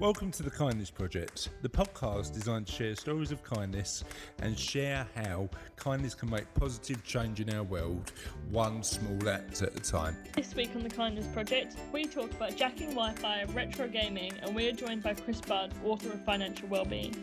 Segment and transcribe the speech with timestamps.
[0.00, 4.02] Welcome to the Kindness Project, the podcast designed to share stories of kindness
[4.40, 8.10] and share how kindness can make positive change in our world,
[8.50, 10.16] one small act at a time.
[10.34, 14.52] This week on the Kindness Project, we talk about jacking Wi Fi retro gaming, and
[14.52, 17.14] we are joined by Chris Budd, author of Financial Wellbeing.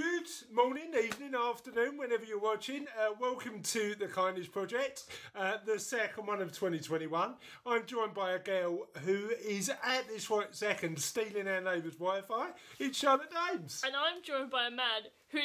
[0.00, 2.86] Good morning, evening, afternoon, whenever you're watching.
[2.98, 5.04] Uh, welcome to the Kindness Project,
[5.36, 7.34] uh, the second one of 2021.
[7.66, 12.22] I'm joined by a girl who is at this right second stealing our neighbour's Wi
[12.22, 12.46] Fi.
[12.78, 13.82] It's Charlotte Dames.
[13.84, 15.40] And I'm joined by a man who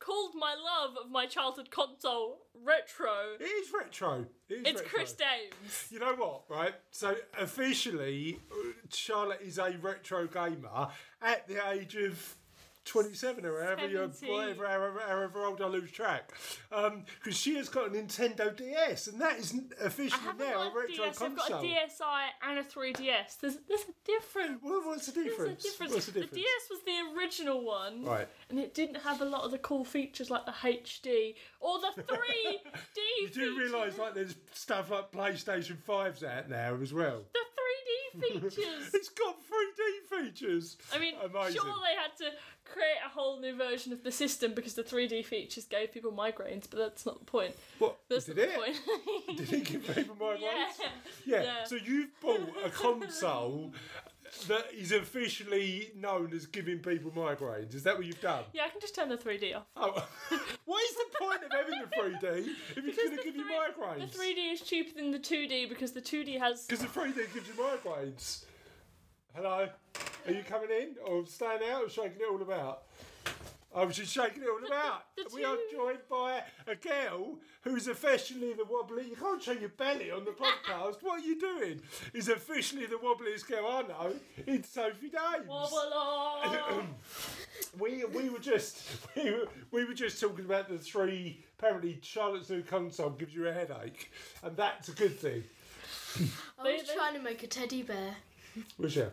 [0.00, 3.36] called my love of my childhood console retro.
[3.38, 4.26] It is retro.
[4.48, 4.88] It is It's retro.
[4.88, 5.86] Chris Dames.
[5.88, 6.74] You know what, right?
[6.90, 10.88] So officially, uh, Charlotte is a retro gamer
[11.22, 12.36] at the age of
[12.90, 16.32] 27 or however, you're, whatever, however, however old I lose track.
[16.72, 20.74] Um, because she has got a Nintendo DS, and that is officially now a a
[20.74, 23.38] retro DS, I've got a DSi and a 3DS.
[23.40, 24.60] There's, there's a difference.
[24.62, 25.64] Well, what's the There's difference?
[25.64, 25.92] a difference.
[25.94, 26.30] What's the difference?
[26.32, 28.28] The DS was the original one, Right.
[28.48, 32.02] and it didn't have a lot of the cool features like the HD or the
[32.02, 32.56] 3D
[33.22, 37.22] You do realise like there's stuff like PlayStation 5's out now as well.
[37.32, 37.38] the
[38.20, 38.90] 3D features.
[38.94, 40.76] It's got 3D features.
[40.92, 41.60] I mean, Amazing.
[41.60, 42.36] sure they had to
[42.72, 46.64] create a whole new version of the system because the 3D features gave people migraines,
[46.70, 47.54] but that's not the point.
[47.78, 47.98] What?
[48.08, 48.50] That's did it?
[48.50, 48.76] the point.
[49.38, 50.40] Did it give people migraines?
[50.40, 50.88] yeah.
[51.26, 51.42] Yeah.
[51.42, 51.64] Yeah.
[51.64, 53.72] So you've bought a console
[54.46, 57.74] that is officially known as giving people migraines.
[57.74, 58.44] Is that what you've done?
[58.52, 59.64] Yeah, I can just turn the 3D off.
[59.76, 60.06] Oh,
[60.66, 63.54] what is the point of having the 3D if it's going to give you three-
[63.54, 64.12] migraines?
[64.12, 66.66] The 3D is cheaper than the 2D because the 2D has.
[66.66, 68.44] Because the 3D gives you migraines.
[69.34, 69.68] Hello?
[70.26, 72.82] Are you coming in or staying out or shaking it all about?
[73.74, 75.04] I was just shaking it all about.
[75.16, 79.08] the we are joined by a girl who's officially the wobbly.
[79.08, 80.96] You can't show your belly on the podcast.
[81.02, 81.80] what are you doing?
[82.12, 84.14] Is officially the wobbliest girl I know.
[84.46, 85.46] It's Sophie Dames.
[85.48, 86.88] Wobble on.
[87.78, 88.82] We we were just
[89.14, 91.44] we were, we were just talking about the three.
[91.56, 94.10] Apparently, Charlotte's new console gives you a headache,
[94.42, 95.44] and that's a good thing.
[96.58, 98.16] I They- was trying to make a teddy bear.
[98.78, 99.10] You?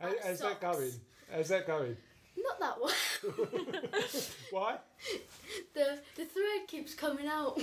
[0.00, 0.92] How, That how's that going?
[1.32, 1.96] How's that going?
[2.36, 2.92] Not that one.
[4.50, 4.78] Why?
[5.74, 7.60] the the thread keeps coming out.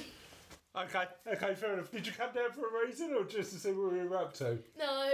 [0.75, 1.91] Okay, okay, fair enough.
[1.91, 4.33] Did you come down for a reason or just to see what we were up
[4.35, 4.59] to?
[4.77, 5.11] No.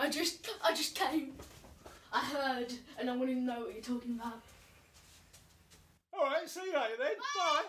[0.00, 1.32] I just I just came.
[2.12, 4.40] I heard, and I want to know what you're talking about.
[6.16, 7.14] All right, see you later then.
[7.36, 7.62] Bye.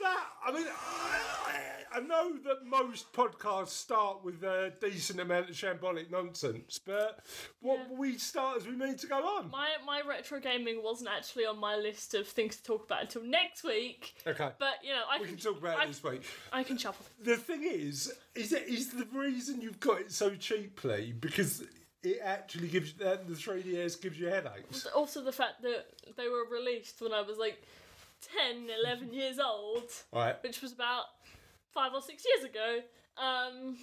[0.00, 5.54] That I mean, I, I, know that most podcasts start with a decent amount of
[5.54, 7.20] shambolic nonsense, but
[7.60, 7.96] what Yeah.
[7.96, 9.50] we start as we mean to go on.
[9.50, 13.22] My, my retro gaming wasn't actually on my list of things to talk about until
[13.22, 14.14] next week.
[14.26, 16.22] Okay, But, you know, I we can, can talk about I, it this week.
[16.52, 17.06] I can shuffle.
[17.22, 21.62] The thing is, is it is the reason you've got it so cheaply because
[22.02, 24.86] it actually gives that the 3DS gives you headaches.
[24.86, 25.86] Also, the fact that
[26.16, 27.62] they were released when I was like
[28.22, 30.36] 10, 11 years old, Right.
[30.42, 31.04] which was about
[31.72, 32.80] five or six years ago.
[33.18, 33.76] Um,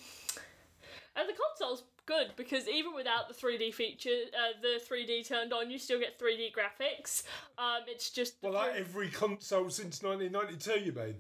[1.16, 5.70] and the console's good because even without the 3D feature, uh, the 3D turned on,
[5.70, 7.24] you still get 3D graphics.
[7.58, 8.36] Um, it's just.
[8.42, 11.16] Well, like every console since 1992, you mean?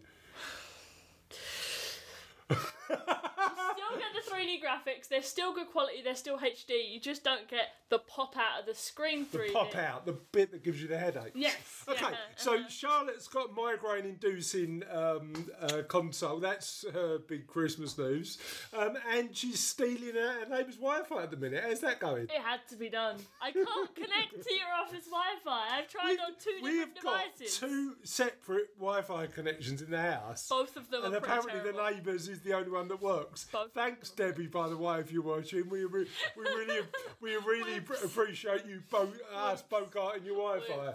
[2.89, 5.07] still get the 3D graphics.
[5.07, 6.01] They're still good quality.
[6.03, 6.91] They're still HD.
[6.91, 9.53] You just don't get the pop out of the screen The 3D.
[9.53, 11.31] pop out, the bit that gives you the headache.
[11.35, 11.55] Yes.
[11.89, 12.69] Okay, yeah, so uh-huh.
[12.69, 16.39] Charlotte's got migraine inducing um, uh, console.
[16.39, 18.38] That's her big Christmas news.
[18.78, 21.63] Um, and she's stealing her neighbour's Wi Fi at the minute.
[21.66, 22.25] How's that going?
[22.25, 23.16] It had to be done.
[23.41, 25.67] I can't connect to your office Wi-Fi.
[25.78, 27.03] I've tried on two different we different have
[27.39, 30.47] got two separate Wi Fi connections in the house.
[30.47, 33.47] Both of them and apparently the neighbours is the only one that works.
[33.75, 35.69] Thanks, Debbie, by the way, if you're watching.
[35.69, 36.07] We, re-
[36.38, 36.81] we really
[37.22, 38.03] we really Whoops.
[38.03, 40.88] appreciate you both us bogarting your Wi-Fi.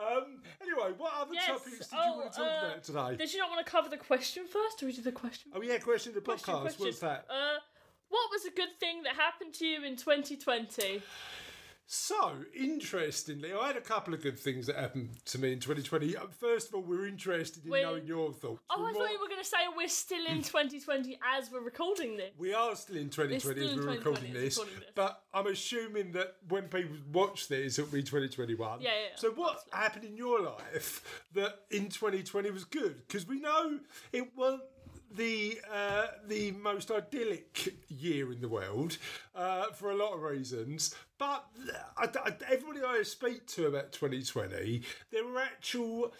[0.00, 1.46] Um, anyway, what other Yes.
[1.46, 3.16] topics did you Oh, want to talk uh, about today?
[3.16, 5.52] Did you not want to cover the question first, or we do the question?
[5.54, 6.60] Oh yeah, question of the Question, podcast.
[6.62, 6.84] question.
[6.86, 7.26] What's that?
[7.30, 7.58] Uh,
[8.10, 11.02] what was a good thing that happened to you in 2020?
[11.90, 16.18] So, interestingly, I had a couple of good things that happened to me in 2020.
[16.18, 18.60] Uh, First of all, we're interested in We're- knowing your thoughts.
[18.68, 21.62] Oh, We're I thought you were going to say we're still in 2020 as we're
[21.62, 22.32] recording this.
[22.36, 24.90] We are still in 2020 still as in we're 2020 recording as this, recording this.
[24.94, 28.82] but I'm assuming that when people watch this, it'll be 2021.
[28.82, 29.16] Yeah, yeah, yeah.
[29.16, 32.96] So, what happened in your life that in 2020 was good?
[33.06, 33.78] Because we know
[34.12, 34.64] it wasn't
[35.14, 38.98] the uh, the most idyllic year in the world
[39.34, 41.46] uh, for a lot of reasons, but
[41.96, 46.12] I, I, everybody I speak to about 2020, there were actual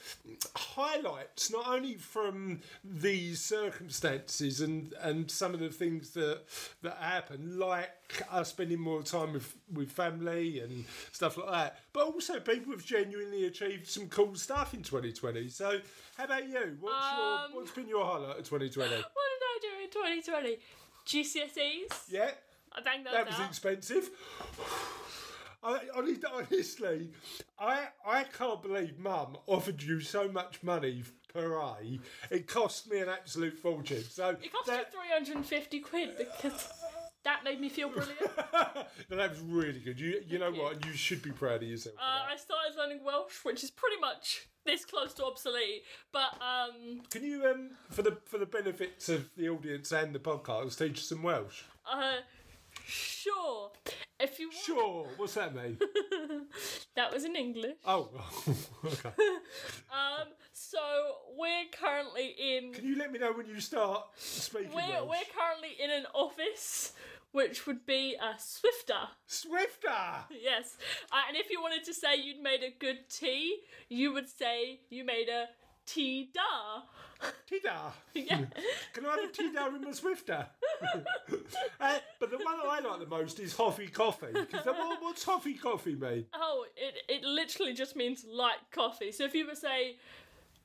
[0.56, 6.40] highlights, not only from these circumstances and, and some of the things that
[6.82, 12.06] that happened, like us spending more time with, with family and stuff like that, but
[12.06, 15.48] also people have genuinely achieved some cool stuff in 2020.
[15.48, 15.80] So,
[16.18, 16.76] how about you?
[16.80, 17.18] What's Um,
[17.52, 18.90] your what's been your highlight of 2020?
[18.96, 19.90] What did I do in
[20.22, 20.58] 2020?
[21.06, 22.02] GCSEs.
[22.10, 22.30] Yeah.
[22.72, 23.48] I banged those That was out.
[23.48, 24.10] expensive.
[25.62, 27.10] I, honestly,
[27.58, 31.98] I I can't believe Mum offered you so much money per A.
[32.30, 34.04] It cost me an absolute fortune.
[34.08, 36.68] So It cost that, me 350 quid because
[37.28, 38.20] that made me feel brilliant.
[39.10, 40.00] no, that was really good.
[40.00, 40.84] You you know what?
[40.86, 41.96] You should be proud of yourself.
[41.98, 42.32] Uh.
[42.32, 45.82] I started learning Welsh, which is pretty much this close to obsolete.
[46.12, 50.18] But um, Can you um for the for the benefits of the audience and the
[50.20, 51.62] podcast teach us some Welsh?
[51.90, 52.16] uh,
[52.86, 53.70] sure,
[54.20, 55.06] if you want, Sure.
[55.16, 55.78] What's that mean?
[56.96, 57.76] that was in English.
[57.86, 58.08] oh,
[58.84, 59.10] okay.
[59.90, 60.78] Um, so
[61.36, 62.72] we're currently in.
[62.72, 65.08] Can you let me know when you start speaking We're, Welsh?
[65.10, 66.92] we're currently in an office,
[67.32, 69.08] which would be a Swifter.
[69.26, 70.24] Swifter.
[70.30, 70.76] Yes.
[71.12, 74.80] Uh, and if you wanted to say you'd made a good tea, you would say
[74.90, 75.46] you made a
[75.86, 76.82] tea da.
[77.50, 77.92] Tida.
[78.14, 78.42] yeah.
[78.92, 80.46] Can I have a tea down with my Swifter?
[81.80, 84.32] uh, but the one that I like the most is Hoffy Coffee.
[84.32, 86.26] Because what, what's Hoffy Coffee mean?
[86.34, 89.10] Oh, it, it literally just means like coffee.
[89.10, 89.96] So if you were say,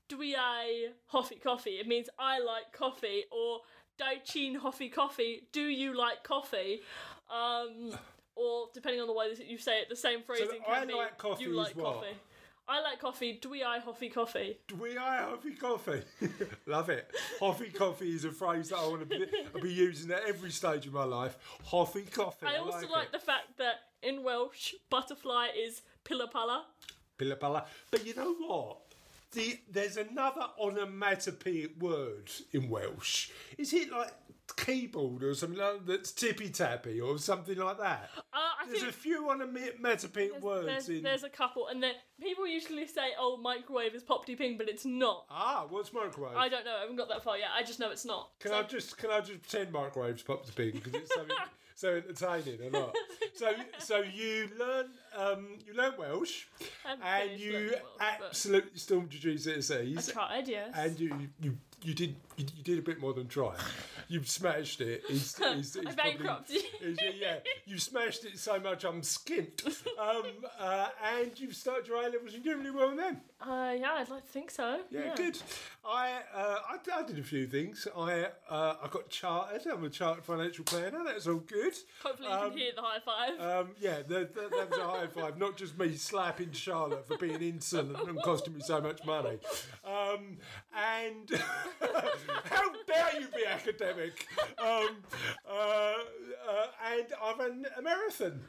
[0.09, 3.61] do we I Hoffy coffee, it means I like coffee, or
[3.99, 6.81] Daichin Hoffy coffee, do you like coffee?
[7.29, 7.97] Um,
[8.35, 10.93] or depending on the way that you say it, the same phrasing I can be
[10.93, 11.95] like coffee you like what?
[11.95, 12.15] coffee.
[12.67, 13.39] I like coffee.
[13.41, 14.57] Do we I Hoffy coffee?
[14.67, 16.01] Do we I Hoffy Coffee?
[16.65, 17.11] Love it.
[17.39, 20.49] Hoffy Coffee is a phrase that I want to be, I'll be using at every
[20.49, 21.37] stage of my life.
[21.65, 22.45] Hoffy Coffee.
[22.45, 26.61] I also like, like the fact that in Welsh, butterfly is pillapalla.
[27.19, 27.65] Pillapalla.
[27.91, 28.77] But you know what?
[29.33, 33.29] The, there's another onomatopoeic word in Welsh.
[33.57, 34.11] Is it like
[34.55, 38.09] keyboard or something like that's tippy tappy or something like that?
[38.17, 41.03] Uh, I There's a few onomatopoeic there's, words there's, in.
[41.03, 44.85] there's a couple, and then people usually say, "Oh, microwave is pop ping," but it's
[44.85, 45.25] not.
[45.29, 46.35] Ah, what's microwave?
[46.35, 46.75] I don't know.
[46.75, 47.49] I haven't got that far yet.
[47.57, 48.29] I just know it's not.
[48.39, 51.25] Can So- I just can I just pretend microwaves pop the pig because it's so
[51.75, 52.95] so entertaining or not?
[53.35, 56.45] So so you learn um, you learn Welsh
[56.85, 59.33] and you Welsh, but absolutely stormed your
[59.97, 60.71] I tried, yes.
[60.75, 63.53] and you you you did you, you did a bit more than try.
[64.07, 65.03] You've smashed it.
[65.09, 66.95] It's, it's, it's I bankrupted you.
[67.19, 69.65] yeah, you smashed it so much I'm skint.
[69.99, 70.23] Um,
[70.59, 70.87] uh,
[71.17, 72.31] and you've started your A levels.
[72.33, 73.21] You're doing really well in them.
[73.45, 74.79] Uh, yeah, I'd like to think so.
[74.89, 75.37] Yeah, good.
[75.85, 77.87] I, uh, I I did a few things.
[77.97, 79.61] I uh, I got chartered.
[79.69, 81.03] I'm a chartered financial planner.
[81.05, 81.73] That's all good.
[82.03, 83.39] Hopefully, you Um, can hear the high five.
[83.39, 84.35] Um, yeah, that,
[84.69, 85.37] was a high five.
[85.37, 89.37] Not just me slapping Charlotte for being insolent and costing me so much money.
[89.83, 90.37] Um,
[90.73, 91.29] and
[92.49, 94.25] how dare you be academic?
[94.57, 94.97] Um,
[95.49, 98.39] uh, uh, and I ran a marathon.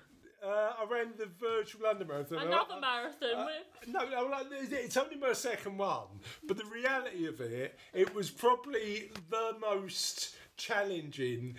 [0.45, 2.39] Uh, I ran the virtual London Marathon.
[2.39, 3.29] Another I- marathon.
[3.35, 3.49] uh,
[3.87, 8.31] no, no, like, it's- only my second one, but the reality of it, it was
[8.31, 11.57] probably the most challenging,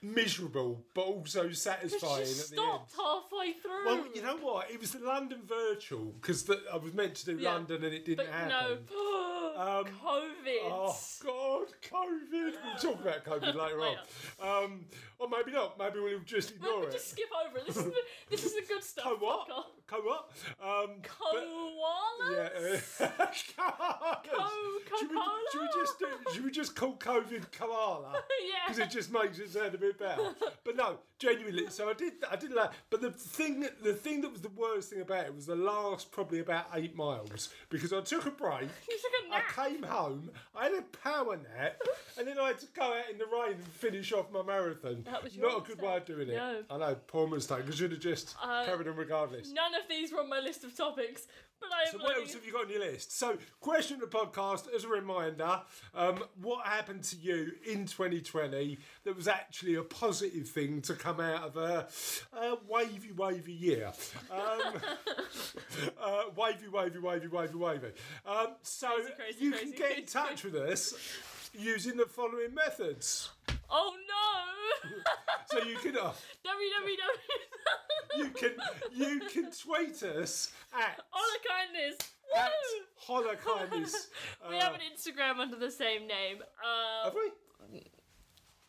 [0.00, 2.86] miserable, but also satisfying She at the end.
[2.86, 3.84] stopped halfway through.
[3.84, 4.70] Well, you know what?
[4.70, 8.04] It was the London virtual because I was meant to do Yeah, London and it
[8.04, 8.86] didn't but happen.
[8.90, 9.24] no,
[9.58, 10.70] Um, COVID.
[10.70, 12.54] Oh God, COVID!
[12.64, 14.64] We'll talk about COVID later on.
[14.64, 14.84] Um,
[15.18, 15.78] or maybe not.
[15.78, 16.92] Maybe we'll just ignore we it.
[16.92, 17.66] just skip over it.
[17.66, 17.92] This is the,
[18.30, 19.04] this is the good stuff.
[19.04, 19.48] Co what?
[19.48, 19.66] Fuck.
[19.86, 20.30] Co what?
[20.62, 22.30] Um, Koalas?
[23.00, 23.06] Yeah.
[23.06, 23.26] uh.
[23.26, 25.16] Co- should, we,
[25.52, 28.12] should we just do, should we just call COVID koala?
[28.46, 28.54] yeah.
[28.66, 30.34] Because it just makes it sound a bit better.
[30.64, 31.66] But no, genuinely.
[31.70, 32.12] So I did.
[32.30, 32.72] I did that.
[32.90, 36.10] But the thing, the thing that was the worst thing about it was the last
[36.10, 38.68] probably about eight miles because I took a break.
[38.88, 39.44] You took a I nap.
[39.58, 41.76] I came home, I had a power nap,
[42.18, 45.02] and then I had to go out in the rain and finish off my marathon.
[45.04, 46.34] That was your Not a good way of doing it.
[46.36, 46.62] No.
[46.70, 47.64] I know, poor mistake.
[47.66, 49.50] I should have just Uh, carried on regardless.
[49.52, 51.47] None of these were on my list of topics, but I am
[51.90, 53.16] So what else have you got on your list?
[53.16, 55.62] So, question of the podcast as a reminder:
[55.94, 61.20] um, What happened to you in 2020 that was actually a positive thing to come
[61.20, 61.88] out of a,
[62.36, 63.92] a wavy, wavy year?
[64.30, 64.74] Um,
[66.02, 67.88] uh, wavy, wavy, wavy, wavy, wavy.
[68.26, 69.72] Um, so Crazy, crazy, you crazy.
[69.72, 70.94] can get in touch with us
[71.58, 73.30] using the following methods.
[73.70, 75.02] Oh no!
[75.46, 76.12] So you can uh,
[76.46, 78.18] www.
[78.18, 78.52] you can
[78.94, 81.98] you can tweet us at Honor kindness.
[82.36, 82.84] at Woo!
[82.96, 84.08] Holler Kindness.
[84.50, 86.38] we uh, have an Instagram under the same name.
[86.62, 87.30] Uh, Have we?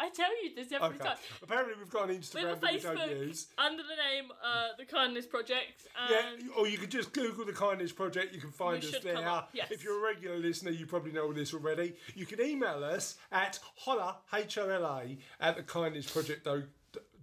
[0.01, 1.03] I tell you this every Okay.
[1.03, 1.17] time.
[1.43, 3.47] Apparently, we've got an Instagram that we don't Facebook use.
[3.57, 5.87] under the name uh, The Kindness Project.
[6.09, 8.33] Yeah, or you can just Google the Kindness Project.
[8.33, 9.19] You can find us there.
[9.53, 9.71] yes.
[9.71, 11.95] If you're a regular listener, you probably know all this already.
[12.15, 16.45] You can email us at holla h o l a at the Kindness Project.
[16.45, 16.63] Do,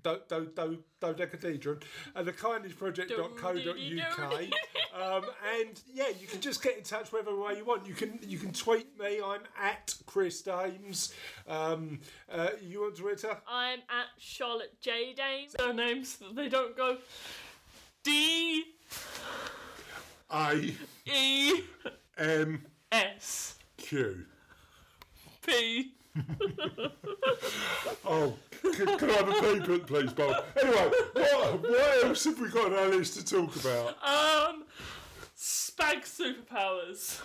[0.06, 1.80] do, do, do, dodecahedron
[2.14, 4.42] at the kindnessproject.co.uk
[4.94, 5.25] um,
[5.58, 8.38] and yeah you can just get in touch whatever way you want you can you
[8.38, 11.12] can tweet me i'm at chris dames
[11.48, 15.14] um, uh, you on twitter I'm at Charlotte J.
[15.14, 15.48] Dame.
[15.48, 16.96] Surnames that they don't go
[18.02, 18.64] D
[20.30, 20.75] a
[21.06, 21.52] E
[22.18, 24.25] m S q
[25.42, 25.92] P.
[28.08, 30.44] Oh, can, can I have a paper, please, Bob?
[30.62, 33.88] Anyway, what, what else have we got on our list to talk about?
[34.02, 34.64] Um,
[35.37, 37.20] spag superpowers.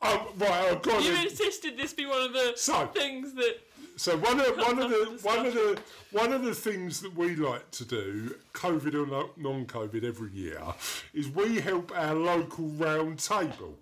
[0.00, 3.56] Um, right, I've got You insisted this be one of the So- things that.
[3.96, 5.78] So one of one of the one of the
[6.10, 10.60] one of the things that we like to do, COVID or non-COVID, every year,
[11.14, 13.78] is we help our local round table.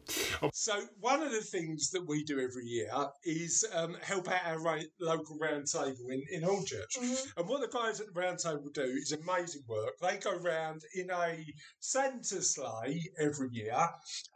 [0.53, 2.91] So one of the things that we do every year
[3.25, 6.97] is um, help out our ra- local round table in in Hornchurch.
[7.37, 9.99] And what the guys at the round table do is amazing work.
[10.01, 11.45] They go round in a
[11.81, 13.77] Santa sleigh every year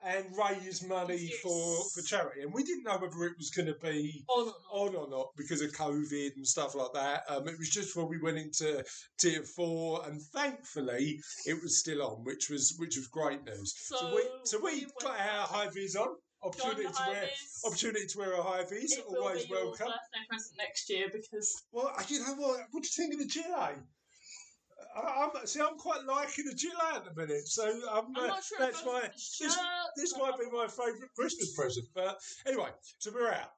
[0.04, 2.42] and raise money for for charity.
[2.42, 5.62] And we didn't know whether it was going to be On on or not because
[5.64, 7.24] of COVID and stuff like that.
[7.28, 8.84] Um, it was just when we went into
[9.18, 13.74] tier four, and thankfully it was still on, which was which was great news.
[13.76, 16.08] So, we so we we got our high vis on.
[16.42, 17.28] Opportunity to wear
[17.64, 19.00] opportunity to wear a high vis.
[19.08, 19.86] Always welcome.
[19.86, 22.60] birthday present next year because Well, you know what?
[22.70, 23.78] What do you think of the gilet?
[24.96, 28.44] I'm, see, I'm quite liking the gilet at the minute, so um, I'm uh, not
[28.44, 28.58] sure.
[28.60, 29.58] that's my this,
[29.96, 31.86] this might be my favourite Christmas present.
[31.94, 32.68] But anyway,
[32.98, 33.50] so we're out.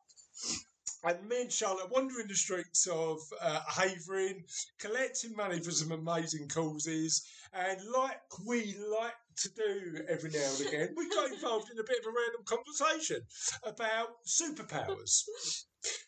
[1.06, 4.42] And me and Charlotte wandering the streets of uh, Havering,
[4.80, 7.25] collecting money for some amazing causes.
[7.52, 11.84] And like we like to do every now and again, we got involved in a
[11.84, 13.20] bit of a random conversation
[13.62, 15.22] about superpowers.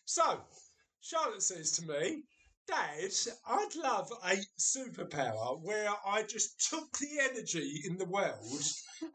[0.05, 0.41] So,
[1.01, 2.25] Charlotte says to me,
[2.67, 3.13] Dad,
[3.47, 8.63] I'd love a superpower where I just took the energy in the world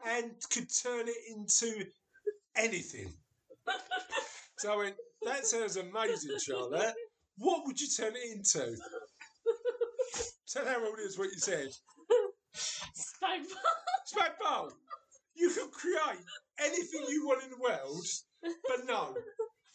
[0.06, 1.84] and could turn it into
[2.56, 3.12] anything.
[4.58, 4.94] So I went,
[5.24, 6.94] that sounds amazing, Charlotte.
[7.38, 8.76] What would you turn it into?
[10.52, 11.68] Tell our audience what you said.
[12.54, 13.42] Spag
[14.06, 14.70] Smack bowl.
[15.34, 16.20] You could create
[16.60, 18.06] anything you want in the world,
[18.42, 19.14] but no.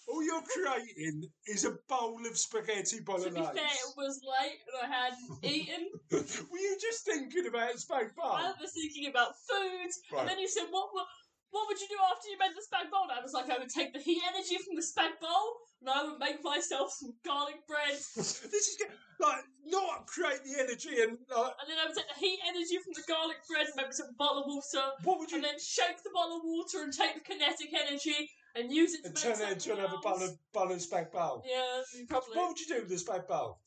[0.08, 3.36] All you're creating is a bowl of spaghetti bolognese.
[3.36, 5.90] To be fair, it was late and I hadn't eaten.
[6.50, 8.32] Were you just thinking about spag bowl?
[8.32, 10.22] I was thinking about food, Right.
[10.22, 11.04] and then you said, "What would,
[11.51, 13.58] what would you do after you made the spag bowl?" And I was like, "I
[13.58, 15.48] would take the heat energy from the spag bowl,
[15.82, 20.56] and I would make myself some garlic bread, this is get- like not create the
[20.60, 23.68] energy and like and then I would take the heat energy from the garlic bread
[23.68, 26.44] and make a bottle of water, what would you and then shake the bottle of
[26.46, 29.74] water and take the kinetic energy and use it to and make turn it into
[29.74, 30.24] another bowl else.
[30.32, 31.44] of bowl of spag bowl?
[31.46, 33.60] Yeah, probably What would you do with the spag bowl?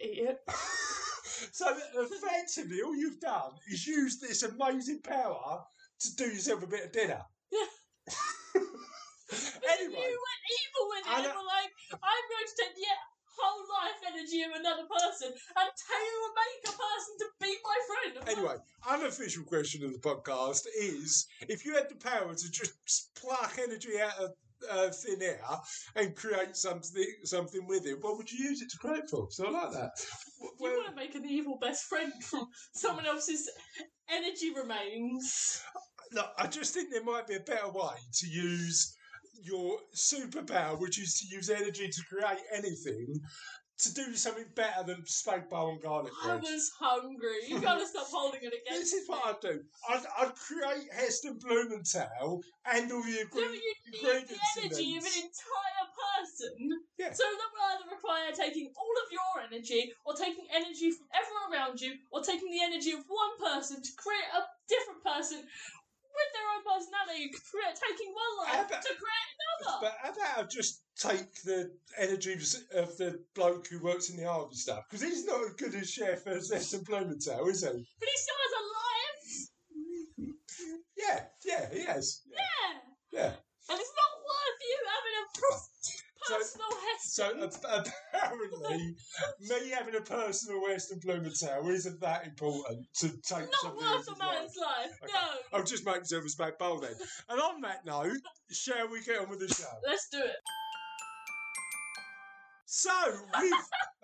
[0.00, 0.38] eat it.
[1.52, 5.64] so effectively, all you've done is use this amazing power
[6.00, 7.22] to do yourself a bit of dinner.
[7.54, 8.60] Yeah.
[9.72, 12.86] anyway, You went evil with it I and were like, I'm going to take the
[13.36, 18.12] whole life energy of another person and tailor make a person to be my friend.
[18.28, 18.56] anyway,
[18.88, 23.98] unofficial question of the podcast is: if you had the power to just pluck energy
[24.00, 24.30] out of
[24.70, 25.40] uh, thin air
[25.96, 29.26] and create something something with it, what would you use it to create for?
[29.30, 29.90] So I like that.
[30.40, 33.48] You want to make an evil best friend from someone else's
[34.08, 35.62] energy remains.
[36.14, 38.96] Look, I just think there might be a better way to use
[39.42, 43.20] your superpower, which is to use energy to create anything,
[43.76, 46.42] to do something better than spag bowl and garlic I bread.
[46.42, 47.34] was hungry.
[47.48, 49.26] You've gotta stop holding it against This is what.
[49.26, 49.60] I'd do.
[49.90, 52.40] I'd, I'd create Heston Blumenthal
[52.72, 56.54] and all the Yeah, ingre- but you need the ingredients energy of an entire person.
[56.96, 57.12] Yeah.
[57.12, 61.50] So that will either require taking all of your energy, or taking energy from everyone
[61.52, 65.42] around you, or taking the energy of one person to create a different person
[66.14, 67.30] with their own personality,
[67.74, 69.78] taking one life about- to create another.
[69.82, 72.34] But how about I just take the energy
[72.74, 74.84] of the bloke who works in the harvest stuff?
[74.88, 77.68] Because he's not as good a chef uh, as Heston Blumenthal, is he?
[78.00, 80.34] But he still has a life.
[80.96, 82.22] Yeah, yeah, he has.
[82.26, 82.80] Yeah.
[83.12, 83.32] Yeah.
[83.70, 85.58] And it's not worth you having a per-
[86.24, 86.63] So- personal
[87.04, 88.96] So ap- apparently,
[89.40, 94.18] me having a personal Heston Blumenthal isn't that important to take not something worth a
[94.18, 94.98] man's life.
[95.02, 95.12] Okay.
[95.12, 95.58] No.
[95.58, 96.94] I'll just make myself a spag bowl then.
[97.28, 98.16] And on that note,
[98.50, 99.64] shall we get on with the show?
[99.86, 100.36] Let's do it.
[102.66, 102.90] So
[103.40, 103.52] we've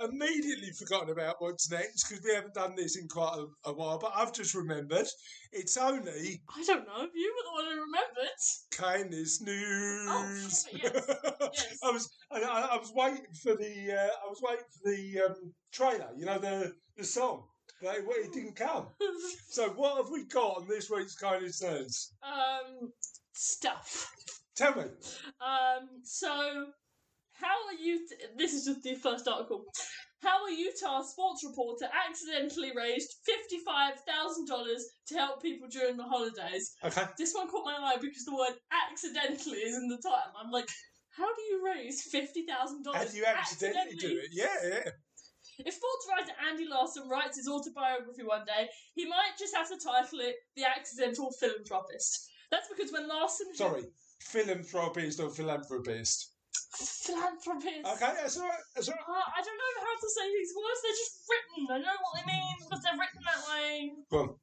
[0.11, 3.99] immediately forgotten about what's next because we haven't done this in quite a, a while.
[3.99, 5.07] But I've just remembered
[5.53, 7.03] it's only I don't know.
[7.03, 8.31] If you were the one who remembered.
[8.71, 10.07] kindness news.
[10.09, 10.67] Oh, yes,
[11.53, 11.79] yes.
[11.83, 15.21] I was I, I I was waiting for the uh, I was waiting for the
[15.27, 16.09] um, trailer.
[16.17, 17.45] You know the the song,
[17.83, 18.87] but it, it didn't come.
[19.53, 22.13] So what have we got on this week's kindness news?
[22.23, 22.93] um,
[23.33, 24.09] stuff.
[24.55, 24.83] Tell me.
[25.41, 26.67] Um, so
[27.41, 28.07] how are you?
[28.09, 29.65] T- this is just the first article.
[30.23, 36.05] How a Utah sports reporter accidentally raised fifty-five thousand dollars to help people during the
[36.05, 36.73] holidays.
[36.85, 37.05] Okay.
[37.17, 40.37] This one caught my eye because the word "accidentally" is in the title.
[40.39, 40.69] I'm like,
[41.17, 43.13] how do you raise fifty thousand How dollars?
[43.13, 44.29] do you accidentally do it?
[44.33, 44.91] Yeah, yeah.
[45.65, 49.77] If sports writer Andy Larson writes his autobiography one day, he might just have to
[49.79, 53.85] title it "The Accidental Philanthropist." That's because when Larson Sorry,
[54.21, 56.30] philanthropist or philanthropist.
[56.55, 57.87] Philanthropist.
[57.87, 58.65] Okay, that's all right.
[58.75, 59.09] That's all right.
[59.09, 60.81] Uh, I don't know how to say these words.
[60.83, 61.63] They're just written.
[61.71, 63.71] I know what they mean, but they're written that way.
[64.11, 64.39] Go.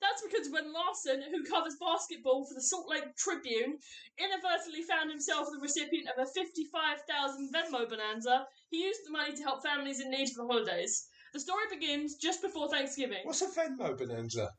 [0.00, 3.78] That's because when Larson, who covers basketball for the Salt Lake Tribune,
[4.16, 9.42] inadvertently found himself the recipient of a 55,000 Venmo bonanza, he used the money to
[9.42, 11.08] help families in need for the holidays.
[11.34, 13.20] The story begins just before Thanksgiving.
[13.24, 14.50] What's a Venmo bonanza?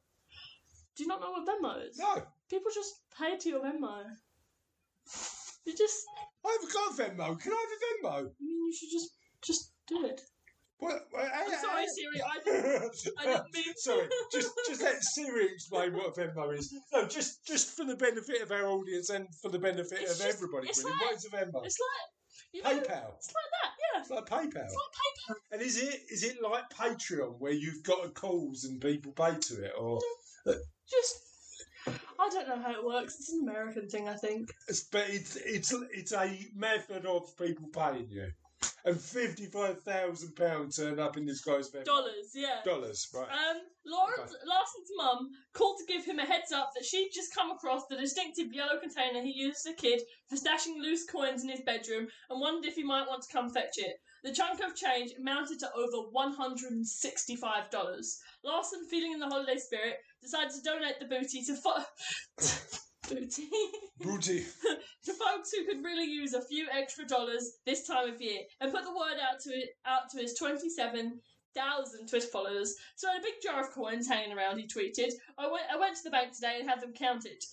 [0.96, 1.98] Do you not know what Venmo is?
[1.98, 4.04] No, People just pay to your Venmo.
[5.66, 6.06] You just,
[6.46, 7.39] I haven't got a Venmo.
[7.39, 8.18] Can I have a Venmo?
[8.20, 9.10] I mean, you should just,
[9.44, 10.22] just do it.
[10.80, 11.08] What?
[11.12, 12.22] what- I'm sorry, Siri.
[12.24, 13.74] I didn't, I didn't mean.
[13.75, 16.74] Sorry, just just let Siri explain what a Venmo is.
[16.94, 20.25] No, just just for the benefit of our audience and for the benefit It's of
[20.25, 20.70] just- everybody.
[20.70, 21.66] it's Really, like- what is a Venmo?
[21.66, 23.13] It's like, you know, PayPal.
[23.18, 23.72] it's like that.
[23.94, 24.00] Yeah.
[24.01, 24.63] It's like PayPal.
[24.66, 25.36] It's like PayPal.
[25.51, 29.36] And is it is it like Patreon where you've got a calls and people pay
[29.38, 30.00] to it, or
[30.89, 31.16] Just,
[32.19, 33.15] I don't know how it works.
[33.19, 34.51] It's an American thing, I think.
[34.67, 38.27] it's, but it's it's it's a method of people paying you,
[38.86, 41.86] and fifty five thousand pounds turned up in this guy's Venmo.
[41.86, 42.60] Dollars, yeah.
[42.65, 43.27] Dollars, right?
[43.27, 47.51] Um, Lawrence, Larson's mum called to give him a heads up that she'd just come
[47.51, 51.50] across the distinctive yellow container he used as a kid for stashing loose coins in
[51.50, 53.96] his bedroom and wondered if he might want to come fetch it.
[54.22, 58.17] The chunk of change amounted to over $165.
[58.43, 61.84] Larson, feeling in the holiday spirit, decided to donate the booty to fo-
[63.10, 63.50] booty
[64.00, 64.46] Booty.
[65.06, 68.72] to folks who could really use a few extra dollars this time of year and
[68.72, 72.76] put the word out to it out to his 27,000 Twitter followers.
[72.96, 75.12] So I had a big jar of coins hanging around, he tweeted.
[75.38, 77.43] I went, I went to the bank today and had them counted.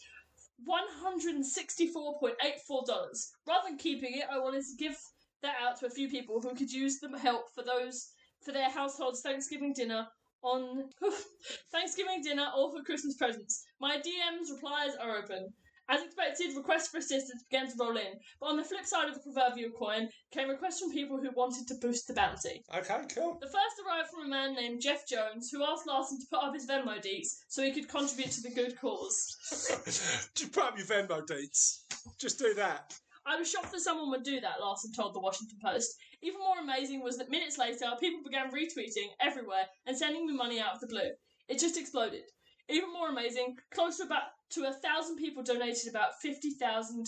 [0.68, 3.30] $164.84.
[3.46, 4.96] Rather than keeping it, I wanted to give
[5.42, 8.12] that out to a few people who could use the help for those
[8.42, 10.08] for their household's Thanksgiving dinner
[10.42, 10.90] on
[11.72, 13.64] Thanksgiving dinner or for Christmas presents.
[13.80, 15.52] My DMs replies are open.
[15.88, 19.14] As expected, requests for assistance began to roll in, but on the flip side of
[19.14, 22.64] the proverbial coin came requests from people who wanted to boost the bounty.
[22.74, 23.38] Okay, cool.
[23.40, 26.54] The first arrived from a man named Jeff Jones, who asked Larson to put up
[26.54, 29.36] his Venmo deets so he could contribute to the good cause.
[30.34, 31.84] Just put up your Venmo deets.
[32.18, 32.98] Just do that.
[33.26, 35.96] I was shocked that someone would do that, Larson told the Washington Post.
[36.22, 40.60] Even more amazing was that minutes later, people began retweeting everywhere and sending me money
[40.60, 41.10] out of the blue.
[41.48, 42.22] It just exploded.
[42.68, 47.06] Even more amazing, close to about to a thousand people donated about fifty thousand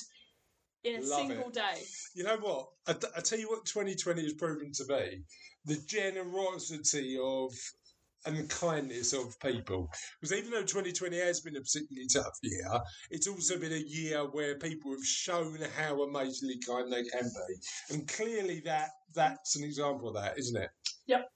[0.85, 1.54] in a Love single it.
[1.54, 1.83] day.
[2.14, 2.68] You know what?
[2.87, 5.22] I, I tell you what 2020 has proven to be
[5.64, 7.52] the generosity of
[8.26, 9.90] and kindness of people.
[10.20, 14.20] Because even though 2020 has been a particularly tough year, it's also been a year
[14.31, 17.94] where people have shown how amazingly kind they can be.
[17.94, 20.70] And clearly that that's an example of that, isn't it?
[21.07, 21.28] Yep.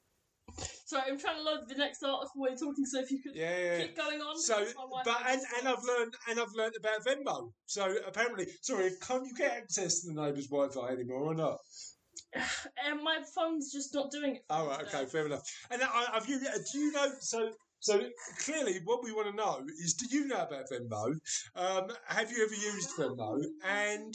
[0.86, 3.34] Sorry, I'm trying to load the next article while you're talking, so if you could
[3.34, 3.56] Yeah.
[3.58, 4.38] yeah, keep going on.
[4.38, 5.68] So, because my Wi-Fi but and, and.
[5.68, 7.52] I've learned and I've learned about Venmo.
[7.64, 11.58] So apparently, sorry, can't you get access to the neighbour's Wi-Fi anymore or not?
[12.34, 14.44] And my phone's just not doing it.
[14.48, 15.42] for Oh, right, okay, fair enough.
[15.70, 16.40] And I, have you?
[16.40, 17.08] Do you know?
[17.20, 18.00] So, so
[18.44, 21.18] clearly, what we want to know is: Do you know about Venmo?
[21.56, 23.42] Um, have you ever used Venmo?
[23.66, 24.14] And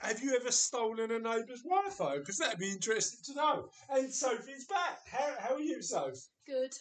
[0.00, 2.18] have you ever stolen a neighbour's Wi-Fi?
[2.18, 3.68] Because that'd be interesting to know.
[3.90, 5.00] And Sophie's back.
[5.10, 6.18] How, how are you, Soph?
[6.46, 6.72] Good.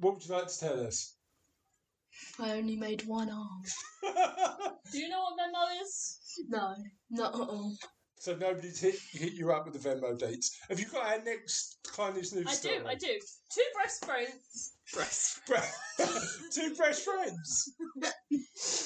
[0.00, 1.14] What would you like to tell us?
[2.40, 3.62] I only made one arm.
[4.92, 6.18] Do you know what Venmo is?
[6.48, 6.74] No,
[7.10, 7.76] not at all.
[8.18, 10.58] So nobody's hit, hit you up with the Venmo dates.
[10.68, 12.76] Have you got our next kindness news story?
[12.76, 12.78] I story?
[12.78, 13.18] do, I do.
[13.54, 14.72] Two best friends.
[14.92, 15.40] Breast.
[15.46, 16.04] Bre-
[16.52, 17.74] Two best friends.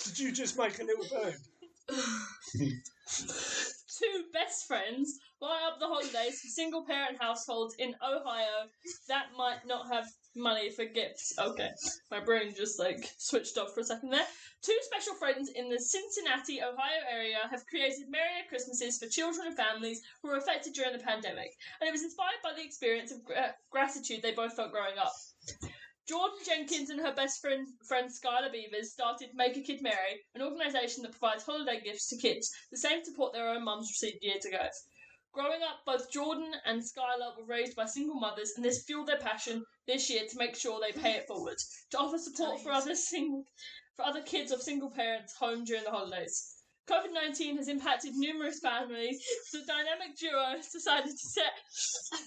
[0.06, 1.34] Did you just make a little boob?
[3.08, 8.68] Two best friends buy up the holidays for single parent households in Ohio
[9.08, 11.32] that might not have money for gifts.
[11.38, 11.70] Okay,
[12.10, 14.26] my brain just like switched off for a second there.
[14.62, 19.56] Two special friends in the Cincinnati, Ohio area have created merrier Christmases for children and
[19.56, 23.24] families who were affected during the pandemic, and it was inspired by the experience of
[23.24, 25.12] gra- uh, gratitude they both felt growing up.
[26.08, 30.42] Jordan Jenkins and her best friend, friend Skylar Beavers started Make a Kid Merry, an
[30.42, 34.44] organisation that provides holiday gifts to kids, the same support their own mums received years
[34.44, 34.68] ago.
[35.32, 39.16] Growing up, both Jordan and Skylar were raised by single mothers, and this fueled their
[39.16, 41.56] passion this year to make sure they pay it forward,
[41.90, 43.46] to offer support for other single,
[43.96, 46.51] for other kids of single parents home during the holidays.
[46.92, 51.52] COVID 19 has impacted numerous families, so the dynamic duo has decided to set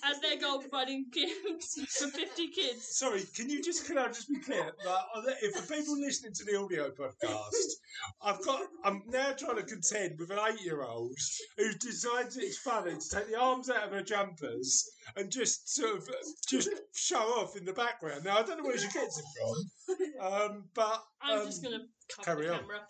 [0.04, 2.98] as their goal providing gifts for 50 kids.
[2.98, 6.46] Sorry, can you just can I just be clear the- if the people listening to
[6.46, 7.76] the audio podcast,
[8.24, 11.16] I've got I'm now trying to contend with an eight year old
[11.58, 15.98] who decides it's funny to take the arms out of her jumpers and just sort
[15.98, 16.10] of
[16.48, 18.24] just show off in the background.
[18.26, 21.80] Now I don't know where she gets it from, um, but I'm um, just going
[21.80, 22.60] to cover carry the on.
[22.62, 22.82] camera.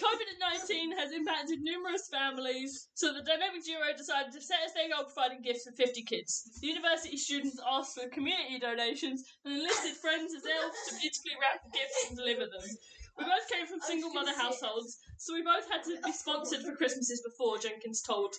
[0.00, 0.34] COVID
[0.68, 5.04] 19 has impacted numerous families, so the dynamic duo decided to set as their goal
[5.04, 6.58] providing gifts for 50 kids.
[6.60, 11.62] The university students asked for community donations and enlisted friends as elves to beautifully wrap
[11.62, 12.66] the gifts and deliver them.
[13.18, 16.74] We both came from single mother households, so we both had to be sponsored for
[16.74, 18.34] Christmases before, Jenkins told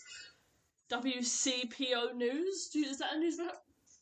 [0.92, 2.70] WCPO News.
[2.74, 3.40] Do you- Is that a news?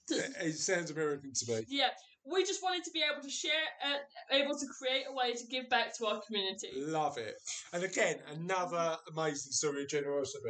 [0.09, 1.65] it sounds American to me.
[1.67, 1.89] Yeah,
[2.25, 3.51] we just wanted to be able to share,
[3.85, 6.69] uh, able to create a way to give back to our community.
[6.75, 7.35] Love it.
[7.73, 10.49] And again, another amazing story of generosity.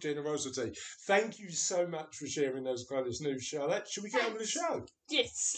[0.00, 0.72] Generosity.
[1.06, 3.86] Thank you so much for sharing those kind of news, Charlotte.
[3.88, 4.84] Should we get on with the show?
[5.08, 5.56] Yes.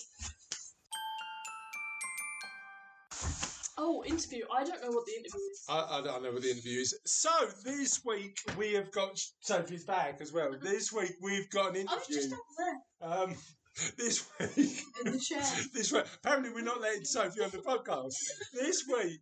[3.78, 4.44] Oh, interview.
[4.54, 5.64] I don't know what the interview is.
[5.68, 6.98] I, I don't know what the interview is.
[7.04, 7.30] So
[7.64, 10.50] this week we have got Sophie's back as well.
[10.62, 11.94] This week we've got an interview.
[11.94, 13.34] I was just up there Um,
[13.98, 15.42] this week, in the chair.
[15.74, 16.04] this week.
[16.22, 18.14] Apparently, we're not letting Sophie on the podcast.
[18.54, 19.20] This week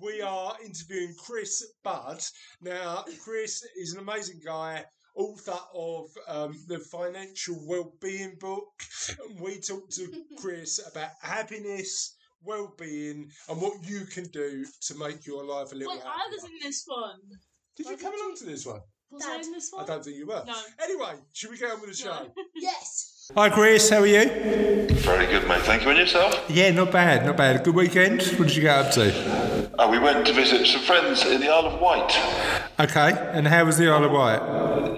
[0.00, 2.22] we are interviewing Chris Budd.
[2.62, 4.84] Now, Chris is an amazing guy.
[5.16, 8.68] Author of um, the Financial Wellbeing book.
[9.28, 10.08] and We talked to
[10.38, 15.92] Chris about happiness, well-being, and what you can do to make your life a little
[15.92, 16.56] Wait, I was happier.
[16.56, 17.18] in this one.
[17.76, 18.80] Did you come along to this one?
[19.10, 19.82] Was I in this one?
[19.82, 20.44] I don't think you were.
[20.46, 20.54] No.
[20.80, 22.10] Anyway, should we get on with the show?
[22.10, 22.32] No.
[22.54, 23.19] Yes.
[23.36, 23.88] Hi, Chris.
[23.88, 24.28] How are you?
[24.90, 25.62] Very good, mate.
[25.62, 25.90] Thank you.
[25.90, 26.44] And yourself?
[26.48, 27.62] Yeah, not bad, not bad.
[27.62, 28.22] Good weekend.
[28.22, 29.70] What did you get up to?
[29.80, 32.10] Uh, we went to visit some friends in the Isle of Wight.
[32.80, 34.40] Okay, and how was the Isle of Wight?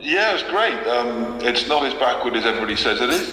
[0.02, 0.74] Yeah, it's great.
[0.88, 3.20] Um, it's not as backward as everybody says it is.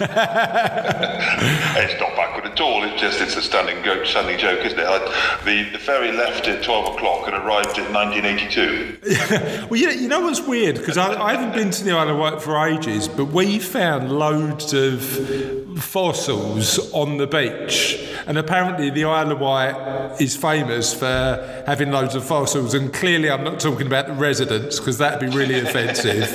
[2.00, 2.84] not backward at all.
[2.84, 4.86] It's just it's a standing joke, standing joke, isn't it?
[4.86, 4.98] I,
[5.44, 8.98] the the ferry left at twelve o'clock and arrived in 1982.
[9.70, 12.10] Well, you know, you know what's weird because I, I haven't been to the Isle
[12.10, 18.90] of Wight for ages, but we found loads of fossils on the beach, and apparently
[18.90, 22.74] the Isle of Wight is famous for having loads of fossils.
[22.74, 26.30] And clearly, I'm not talking about the residents because that'd be really offensive.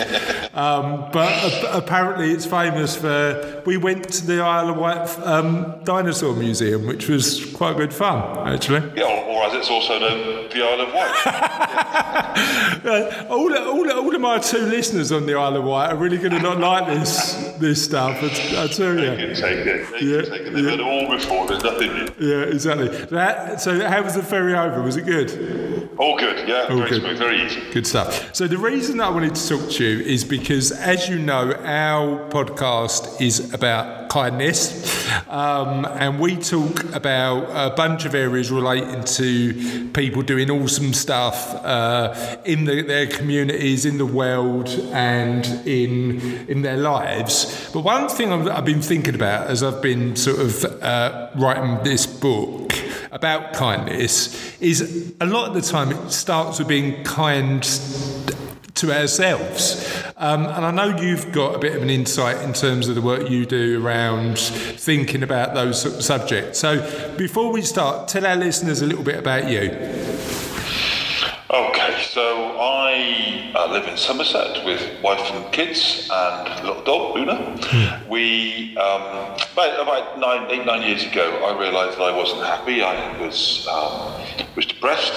[0.55, 3.61] Um, but apparently, it's famous for.
[3.65, 8.47] We went to the Isle of Wight um, Dinosaur Museum, which was quite good fun,
[8.47, 8.89] actually.
[8.95, 12.11] Yeah, or, or as it's also known, the Isle of Wight.
[12.85, 16.17] Uh, all, all, all of my two listeners on the Isle of Wight are really
[16.17, 18.21] going to not like this this stuff.
[18.21, 19.17] I, I tell You you.
[19.17, 20.01] can take it.
[20.01, 20.53] You Yeah, can take it.
[20.53, 20.69] They've yeah.
[20.71, 21.47] heard it all before.
[21.47, 22.07] There's nothing new.
[22.19, 22.89] Yeah, exactly.
[23.17, 24.83] How, so how was the ferry over?
[24.83, 25.84] Was it good?
[25.97, 26.47] All good.
[26.47, 27.01] Yeah, very good.
[27.01, 27.61] smooth, very easy.
[27.71, 28.35] Good stuff.
[28.35, 32.29] So the reason I wanted to talk to you is because, as you know, our
[32.29, 39.89] podcast is about kindness, um, and we talk about a bunch of areas relating to
[39.93, 46.61] people doing awesome stuff uh, in the, their communities, in the world, and in in
[46.61, 47.69] their lives.
[47.73, 51.83] But one thing I've, I've been thinking about as I've been sort of uh, writing
[51.83, 52.64] this book
[53.15, 57.63] about kindness is a lot of the time it starts with being kind
[58.73, 60.03] to ourselves.
[60.17, 63.01] Um, and I know you've got a bit of an insight in terms of the
[63.01, 66.59] work you do around thinking about those sort of subjects.
[66.59, 66.81] So
[67.17, 69.71] before we start, tell our listeners a little bit about you.
[71.51, 77.55] Okay, so I uh, live in Somerset with wife and kids and little dog, Luna.
[78.09, 82.81] We, um, about, about nine, eight, nine years ago, I realised that I wasn't happy.
[82.81, 85.13] I was um, was depressed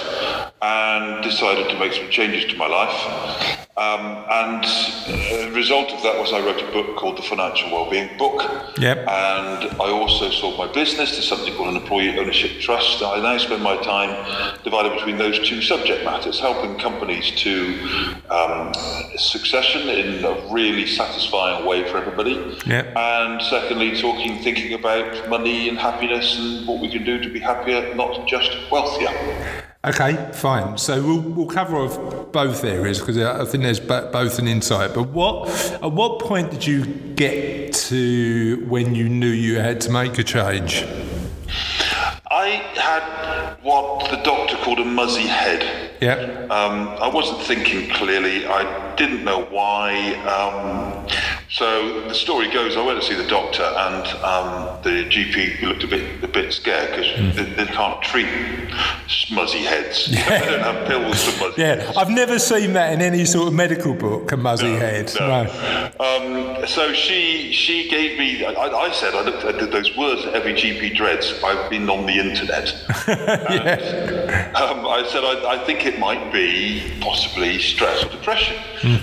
[0.61, 3.68] and decided to make some changes to my life.
[3.79, 8.19] Um, and the result of that was I wrote a book called The Financial Wellbeing
[8.19, 8.43] Book.
[8.77, 8.99] Yep.
[8.99, 13.05] And I also sold my business to something called an Employee Ownership Trust.
[13.05, 14.11] I now spend my time
[14.65, 18.75] divided between those two subject matters, helping companies to um,
[19.17, 22.59] succession in a really satisfying way for everybody.
[22.67, 22.97] Yep.
[22.97, 27.39] And secondly, talking, thinking about money and happiness and what we can do to be
[27.39, 29.65] happier, not just wealthier.
[29.85, 30.77] Okay, fine.
[30.77, 34.93] So we'll, we'll cover off both areas because I think there's bo- both an insight.
[34.93, 39.91] But what at what point did you get to when you knew you had to
[39.93, 40.85] make a change?
[42.31, 45.95] I had what the doctor called a muzzy head.
[46.01, 46.51] Yep.
[46.51, 48.47] Um, I wasn't thinking clearly.
[48.47, 50.15] I didn't know why.
[50.27, 51.07] Um,
[51.51, 55.83] so the story goes, I went to see the doctor, and um, the GP looked
[55.83, 58.29] a bit a bit scared because they, they can't treat
[59.33, 60.07] muzzy heads.
[60.11, 61.97] they don't have pills for muzzy Yeah, heads.
[61.97, 64.31] I've never seen that in any sort of medical book.
[64.33, 65.11] A muzzy head.
[65.19, 65.43] No.
[66.01, 68.45] Um, so she she gave me.
[68.45, 71.33] I, I said I looked at those words that every GP dreads.
[71.43, 72.75] I've been on the internet.
[74.59, 78.57] Um, I said I, I think it might be possibly stress or depression.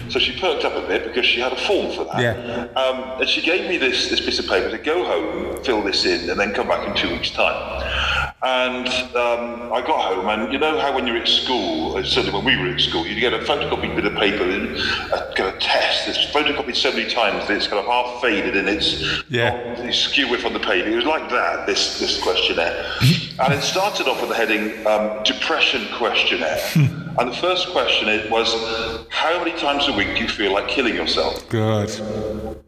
[0.10, 2.20] So she perked up a bit because she had a form for that.
[2.22, 2.68] Yeah.
[2.76, 6.06] Um, and she gave me this this piece of paper to go home, fill this
[6.06, 8.25] in, and then come back in two weeks' time.
[8.46, 12.32] And um, I got home, and you know how when you're at school, uh, certainly
[12.32, 14.78] when we were at school, you'd get a photocopied bit of paper and
[15.12, 16.08] uh, get a test.
[16.08, 19.74] It's photocopied so many times that it's kind of half faded and it's Yeah.
[19.84, 20.86] not skew width on the page.
[20.86, 22.86] It was like that, this, this questionnaire.
[23.40, 26.62] and it started off with the heading um, Depression Questionnaire.
[26.76, 28.54] and the first question was,
[29.10, 31.50] How many times a week do you feel like killing yourself?
[31.50, 31.90] Good.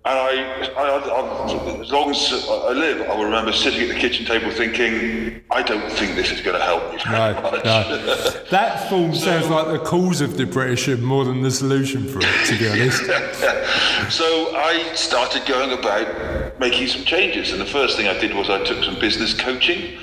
[0.07, 3.99] And I, I, I, as long as I live, I will remember sitting at the
[3.99, 7.65] kitchen table thinking, I don't think this is going to help me very No, much.
[7.65, 8.43] no.
[8.49, 12.57] That form sounds like the cause of depression more than the solution for it, to
[12.57, 13.03] be honest.
[14.15, 18.49] so I started going about making some changes, and the first thing I did was
[18.49, 19.97] I took some business coaching,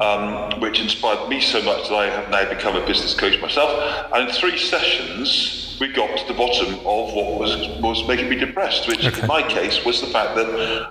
[0.00, 3.70] um, which inspired me so much that I have now become a business coach myself.
[4.14, 8.36] And in three sessions, we got to the bottom of what was was making me
[8.36, 10.48] depressed, which in my case was the fact that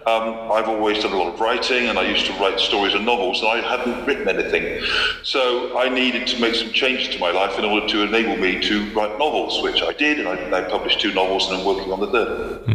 [0.07, 3.05] um, I've always done a lot of writing, and I used to write stories and
[3.05, 4.83] novels, and I hadn't written anything.
[5.23, 8.59] So I needed to make some changes to my life in order to enable me
[8.61, 11.91] to write novels, which I did, and I now published two novels, and I'm working
[11.93, 12.65] on the third.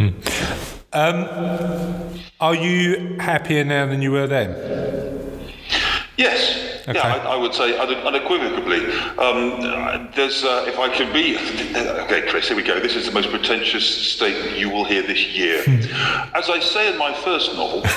[2.41, 4.55] Are you happier now than you were then?
[6.17, 6.64] Yes.
[6.87, 6.99] Okay.
[6.99, 8.85] Yeah, I, I would say une- unequivocally.
[9.19, 11.39] Um, there's, uh, if I can be,
[12.05, 12.79] okay, Chris, here we go.
[12.79, 15.61] This is the most pretentious statement you will hear this year.
[16.35, 17.83] As I say in my first novel,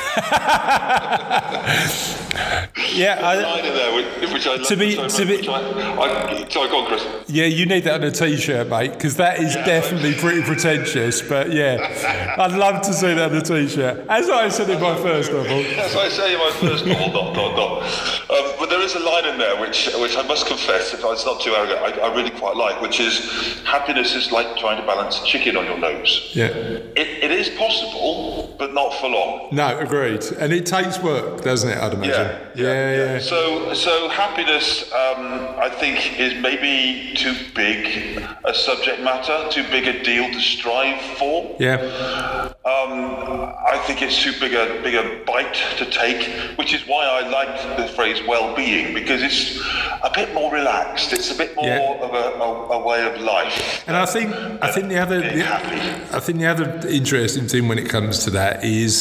[2.94, 6.70] Yeah, I, there which, which I To be- so much, to be- I, I, sorry,
[6.70, 7.06] go on, Chris.
[7.28, 11.22] yeah, you need that on a t-shirt, mate, because that is definitely pretty pretentious.
[11.22, 14.06] But yeah, I'd love to see that on a t-shirt.
[14.10, 15.60] As I said in my first novel.
[15.78, 17.84] As I say in my first novel, dot, dot, dot.
[18.30, 21.26] Um, but there is a line in there which, which I must confess, if it's
[21.26, 24.86] not too arrogant, I, I really quite like, which is happiness is like trying to
[24.86, 26.32] balance a chicken on your nose.
[26.34, 26.48] Yeah.
[26.48, 29.50] It, it is possible, but not for long.
[29.52, 30.24] No, agreed.
[30.40, 31.78] And it takes work, doesn't it?
[31.78, 32.14] I'd imagine.
[32.56, 33.20] Yeah, yeah, yeah.
[33.20, 39.88] So, so happiness, um, I think, is maybe too big a subject matter, too big
[39.88, 41.56] a deal to strive for.
[41.60, 42.54] Yeah.
[42.66, 47.06] Um, I think it's too big a big a bite to take, which is why
[47.06, 49.60] I like the phrase well-being because it's
[50.04, 51.14] a bit more relaxed.
[51.14, 52.06] It's a bit more Yeah.
[52.06, 52.50] of a, a,
[52.80, 53.84] a way of life.
[53.88, 55.44] And I think I think the other the.
[56.18, 58.94] I think the other interesting thing when it comes to that is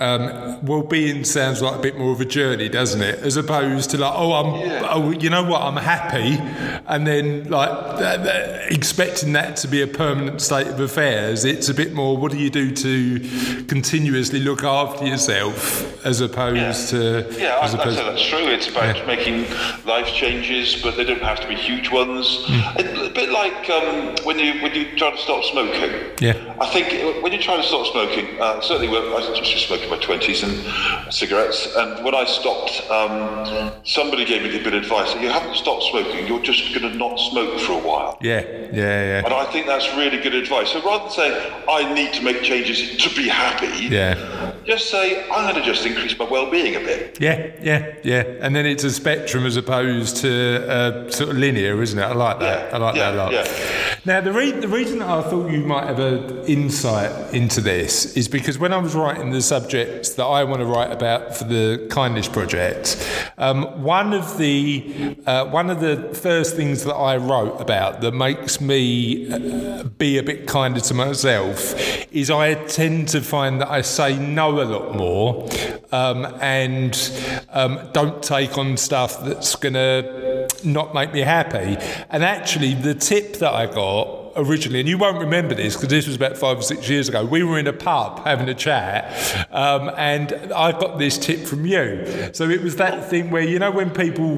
[0.00, 3.18] um, well-being sounds like a bit more of a journey, doesn't it?
[3.20, 6.38] As opposed to like, oh, I'm, oh, you know what, I'm happy,
[6.86, 11.44] and then like th- th- expecting that to be a permanent state of affairs.
[11.44, 12.16] It's a bit more.
[12.16, 17.74] What do you do to continuously look after yourself, as opposed to Yeah, I, I'd
[17.74, 18.46] opposed say that's true.
[18.48, 19.46] It's about making
[19.84, 22.44] life changes, but they don't have to be huge ones.
[22.78, 25.90] It- a bit like um, when you when you try to stop smoking.
[26.20, 26.54] Yeah.
[26.60, 29.44] I think when you try to stop smoking, uh, certainly when I used to
[29.88, 34.62] smoke in my twenties and cigarettes, and when I stopped, um, somebody gave me a
[34.62, 35.14] bit of advice.
[35.14, 36.26] You haven't stopped smoking.
[36.26, 38.18] You're just going to not smoke for a while.
[38.20, 38.40] yeah,
[38.72, 39.24] yeah, yeah.
[39.24, 40.70] And I think that's really good advice.
[40.72, 44.52] So rather than saying I need to make changes to be happy, Yeah.
[44.68, 47.18] Just say, I'm going to just increase my well-being a bit.
[47.18, 48.22] Yeah, yeah, yeah.
[48.42, 52.02] And then it's a spectrum as opposed to uh, sort of linear, isn't it?
[52.02, 52.68] I like that.
[52.70, 53.32] Yeah, I like yeah, that a lot.
[53.32, 53.98] yeah.
[54.04, 58.14] Now, the, re- the reason that I thought you might have an insight into this
[58.14, 61.44] is because when I was writing the subjects that I want to write about for
[61.44, 63.02] the Kindness Project,
[63.38, 68.12] um, one of the uh, one of the first things that I wrote about that
[68.12, 71.74] makes me uh, be a bit kinder to myself
[72.12, 75.48] is I tend to find that I say no a lot more
[75.92, 77.10] um, and
[77.50, 81.76] um, don't take on stuff that's going to not make me happy.
[82.10, 86.06] And actually, the tip that I got originally, and you won't remember this because this
[86.06, 87.24] was about five or six years ago.
[87.24, 91.66] We were in a pub having a chat, um, and I got this tip from
[91.66, 92.30] you.
[92.32, 94.36] So it was that thing where you know when people,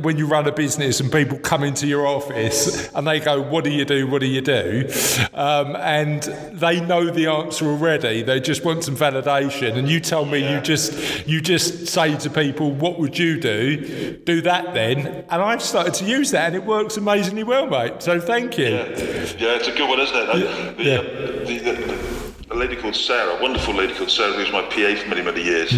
[0.00, 3.64] when you run a business and people come into your office and they go, "What
[3.64, 4.06] do you do?
[4.06, 4.90] What do you do?"
[5.32, 8.22] Um, and they know the answer already.
[8.22, 12.30] They just want some validation, and you tell me you just you just say to
[12.30, 16.56] people, "What would you do?" Do that then, and I've started to use that, and
[16.56, 18.02] it works amazingly well, mate.
[18.02, 18.66] So thank you.
[18.66, 20.28] Yeah, it's a good one, isn't it?
[20.28, 20.98] Uh, the, yeah.
[20.98, 22.16] uh, the, the,
[22.50, 25.22] a lady called Sarah, a wonderful lady called Sarah, who was my PA for many,
[25.22, 25.72] many years,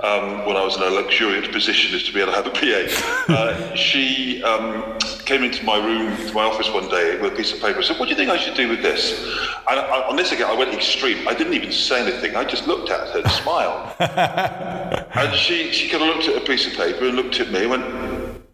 [0.00, 2.50] um, when I was in a luxuriant position as to be able to have a
[2.50, 3.32] PA.
[3.32, 7.52] Uh, she um, came into my room, to my office one day with a piece
[7.52, 9.22] of paper and said, what do you think I should do with this?
[9.70, 11.28] And I, on this again, I went extreme.
[11.28, 12.34] I didn't even say anything.
[12.34, 13.94] I just looked at her and smiled.
[14.00, 17.60] and she, she kind of looked at a piece of paper and looked at me
[17.60, 18.07] and went,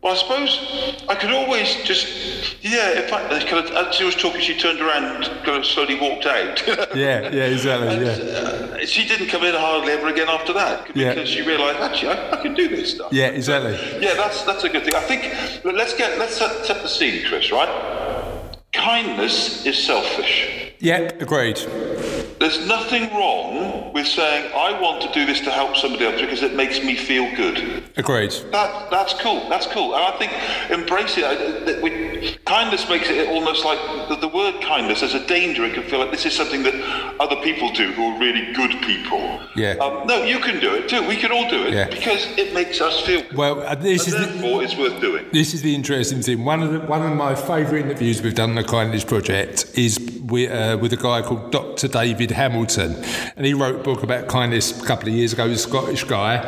[0.04, 2.06] well, I suppose I could always just,
[2.62, 5.64] yeah, if I, kind of, as she was talking, she turned around and kind of
[5.64, 6.62] slowly walked out.
[6.94, 7.88] Yeah, yeah, exactly.
[7.88, 8.12] And, Yeah,
[8.82, 11.24] uh, she didn't come in hardly ever again after that because Yeah.
[11.24, 13.10] she realised actually I, I can do this stuff.
[13.12, 13.72] yeah, exactly.
[14.00, 14.94] Yeah, that's that's a good thing.
[14.94, 15.22] I think
[15.64, 17.50] let's get let's set, set the scene, Chris.
[17.50, 17.70] Right?
[18.72, 20.74] Kindness is selfish.
[20.80, 21.58] Yeah, agreed.
[22.44, 26.42] There's nothing wrong with saying I want to do this to help somebody else because
[26.42, 27.82] it makes me feel good.
[27.96, 28.32] Agreed.
[28.52, 29.48] That that's cool.
[29.48, 29.94] That's cool.
[29.94, 30.30] And I think
[30.70, 31.82] embrace it.
[31.82, 33.78] We, kindness makes it almost like
[34.10, 35.00] the, the word kindness.
[35.00, 35.64] There's a danger.
[35.64, 36.74] It can feel like this is something that
[37.18, 39.40] other people do who are really good people.
[39.56, 39.76] Yeah.
[39.80, 41.02] Um, no, you can do it too.
[41.08, 41.88] We can all do it Yeah.
[41.88, 43.38] because it makes us feel good.
[43.38, 45.24] Well, uh, this and is the, therefore, it's worth doing.
[45.32, 46.44] this is the interesting thing.
[46.44, 49.98] One of the, one of my favourite interviews we've done on the Kindness Project is
[50.24, 51.88] with, uh, with a guy called Dr.
[51.88, 52.94] David Hamilton,
[53.36, 55.48] and he wrote a book about kindness a couple of years ago.
[55.48, 56.38] He's a Scottish guy,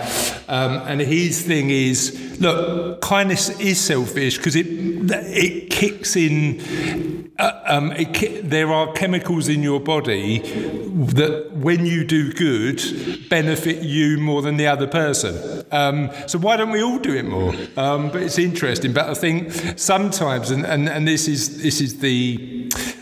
[0.48, 7.26] um, and his thing is look, kindness is selfish because it it kicks in.
[7.38, 12.80] Uh, um, it, ki- there are chemicals in your body that, when you do good,
[13.28, 15.62] benefit you more than the other person.
[15.70, 17.52] Um, so why don't we all do it more?
[17.76, 18.94] Um, but it's interesting.
[18.94, 22.55] But I think sometimes, and, and, and this is this is the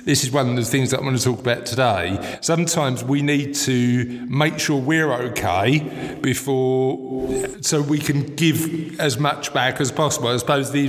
[0.04, 2.38] this is one of the things that I want to talk about today.
[2.40, 7.28] Sometimes we need to make sure we're okay before,
[7.62, 10.28] so we can give as much back as possible.
[10.28, 10.88] I suppose the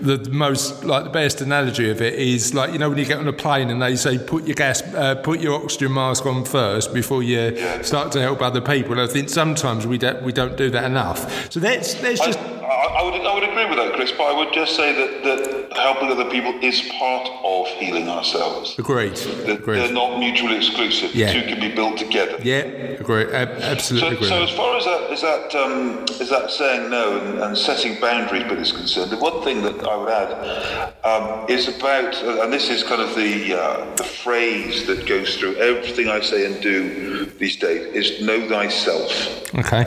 [0.00, 3.18] the most like the best analogy of it is like you know when you get
[3.18, 6.44] on a plane and they say put your gas, uh, put your oxygen mask on
[6.44, 8.92] first before you start to help other people.
[8.92, 11.50] And I think sometimes we don't we don't do that enough.
[11.50, 12.38] So let's let's just.
[12.38, 14.12] I, I would I would agree with that, Chris.
[14.12, 18.78] But I would just say that, that helping other people is part of healing ourselves.
[18.78, 19.14] Agreed.
[19.16, 19.78] That Agreed.
[19.78, 21.14] They're not mutually exclusive.
[21.14, 21.32] Yeah.
[21.32, 22.38] The two can be built together.
[22.42, 22.58] Yeah,
[22.98, 23.32] agree.
[23.32, 24.28] Ab- absolutely So, agree.
[24.28, 28.00] so as far as that is that um, is that saying no and, and setting
[28.00, 32.52] boundaries bit is concerned, the one thing that I would add um, is about, and
[32.52, 36.60] this is kind of the uh, the phrase that goes through everything I say and
[36.62, 39.10] do these days is know thyself.
[39.54, 39.84] okay.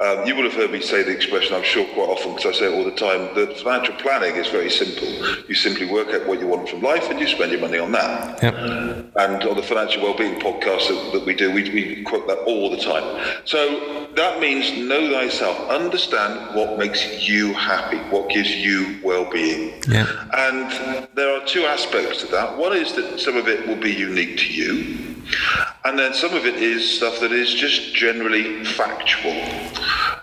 [0.00, 2.58] Um, you will have heard me say the expression, I'm sure, quite often because I
[2.58, 3.32] say it all the time.
[3.36, 5.08] That financial planning is very simple.
[5.48, 7.92] You simply work out what you want from life and you spend your money on
[7.92, 8.42] that.
[8.42, 8.54] Yep.
[9.16, 12.70] And on the financial well-being podcast that, that we do, we, we quote that all
[12.70, 13.38] the time.
[13.44, 15.56] So that means know thyself.
[15.70, 19.80] Understand what makes you happy, what gives you well-being.
[19.88, 20.28] Yeah.
[20.32, 22.58] And there are two aspects to that.
[22.58, 25.06] One is that some of it will be unique to you.
[25.84, 29.34] And then some of it is stuff that is just generally factual.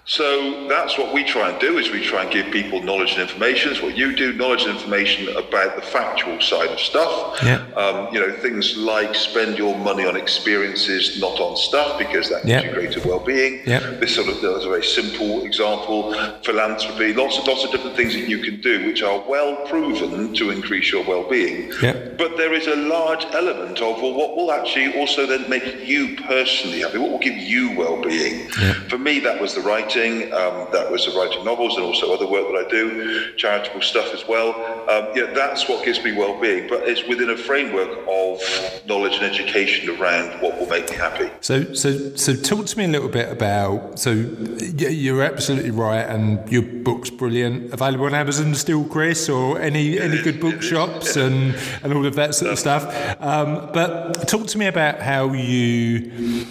[0.06, 3.22] So that's what we try and do is we try and give people knowledge and
[3.22, 3.72] information.
[3.72, 7.40] It's what you do, knowledge and information about the factual side of stuff.
[7.44, 7.66] Yeah.
[7.76, 12.46] Um, you know, things like spend your money on experiences, not on stuff, because that
[12.46, 12.70] gives Yeah.
[12.70, 13.64] you greater well-being.
[13.66, 13.80] Yeah.
[14.00, 16.14] This sort of that's a very simple example.
[16.44, 20.34] Philanthropy, lots of lots of different things that you can do, which are well proven
[20.36, 21.74] to increase your well-being.
[21.82, 21.94] Yeah.
[22.18, 26.16] But there is a large element of well, what will actually also then make you
[26.18, 26.98] personally happy.
[26.98, 28.50] What will give you well-being?
[28.90, 30.34] For me, that was the writing.
[30.34, 34.14] Um, that was the writing novels and also other work that I do, charitable stuff
[34.14, 34.50] as well.
[34.90, 38.42] Um, yeah, that's what gives me well-being, but it's within a framework of
[38.86, 41.30] knowledge and education around what will make me happy.
[41.42, 44.00] So, so, so, talk to me a little bit about.
[44.00, 47.74] So, yeah, you're absolutely right, and your book's brilliant.
[47.74, 52.36] Available on Amazon still, Chris, or any any good bookshops and and all of that
[52.36, 52.84] sort of stuff.
[53.22, 56.46] Um, but talk to me about how you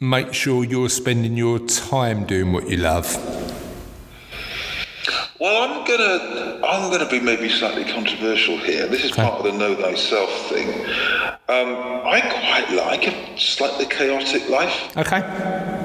[0.00, 3.16] make sure you're spending your time doing what you love.
[5.38, 8.86] Well, I'm gonna I'm gonna be maybe slightly controversial here.
[8.86, 10.68] This is part of the know thyself thing.
[11.48, 14.96] Um, I quite like a slightly chaotic life.
[14.96, 15.78] Okay.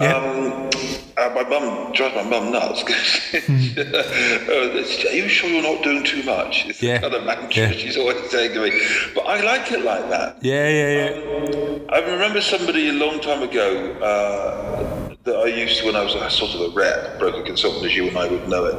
[0.00, 0.16] Yeah.
[0.16, 0.70] Um,
[1.18, 2.82] uh, my mum drives my mum nuts.
[3.34, 6.66] uh, Are you sure you're not doing too much?
[6.66, 6.98] It's Yeah.
[6.98, 7.72] the kind mantra Yeah.
[7.72, 8.80] she's always saying to me.
[9.14, 10.36] But I like it like that.
[10.40, 11.78] yeah, yeah, yeah.
[11.90, 16.14] I remember somebody a long time ago uh, that I used to when I was
[16.14, 18.74] a sort of a rep, broker consultant, as you and I would know it.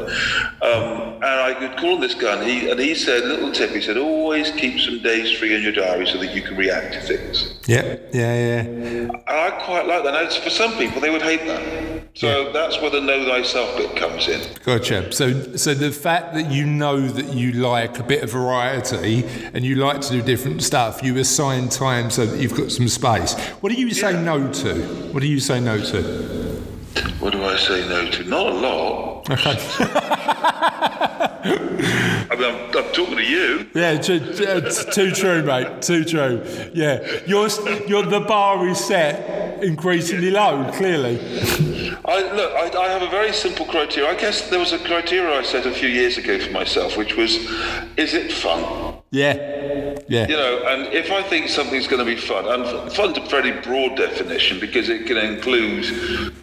[0.62, 3.72] Um, and I could call on this guy, and he, and he said, little tip,
[3.72, 6.94] he said, always keep some days free in your diary so that you can react
[6.96, 7.60] to things.
[7.66, 8.60] yeah, yeah, yeah.
[8.60, 10.12] And I quite like that.
[10.12, 12.04] Now, for some people, they would hate that.
[12.16, 14.40] So that's where the know thyself bit comes in.
[14.64, 15.12] Gotcha.
[15.12, 19.24] So, so the fact that you know that you like a bit of variety
[19.54, 22.88] and you like to do different stuff, you assign time so that you've got some
[22.88, 23.34] space.
[23.62, 24.76] What do you say no to?
[25.12, 26.33] What do you say no to?
[27.20, 28.24] What do I say no to?
[28.26, 29.30] Not a lot.
[29.30, 29.58] Okay.
[31.46, 33.68] I mean, I'm, I'm talking to you.
[33.74, 35.82] Yeah, too, it's too true, mate.
[35.82, 36.44] Too true.
[36.74, 37.50] Yeah, you're,
[37.88, 40.70] you're the bar is set increasingly low.
[40.74, 41.20] Clearly.
[42.06, 44.10] I, look, I, I have a very simple criteria.
[44.10, 47.16] I guess there was a criteria I set a few years ago for myself, which
[47.16, 47.36] was,
[47.98, 49.03] is it fun?
[49.14, 50.00] Yeah.
[50.10, 50.28] Yeah.
[50.28, 53.52] You know, and if I think something's going to be fun, and fun's a very
[53.62, 55.86] broad definition because it can include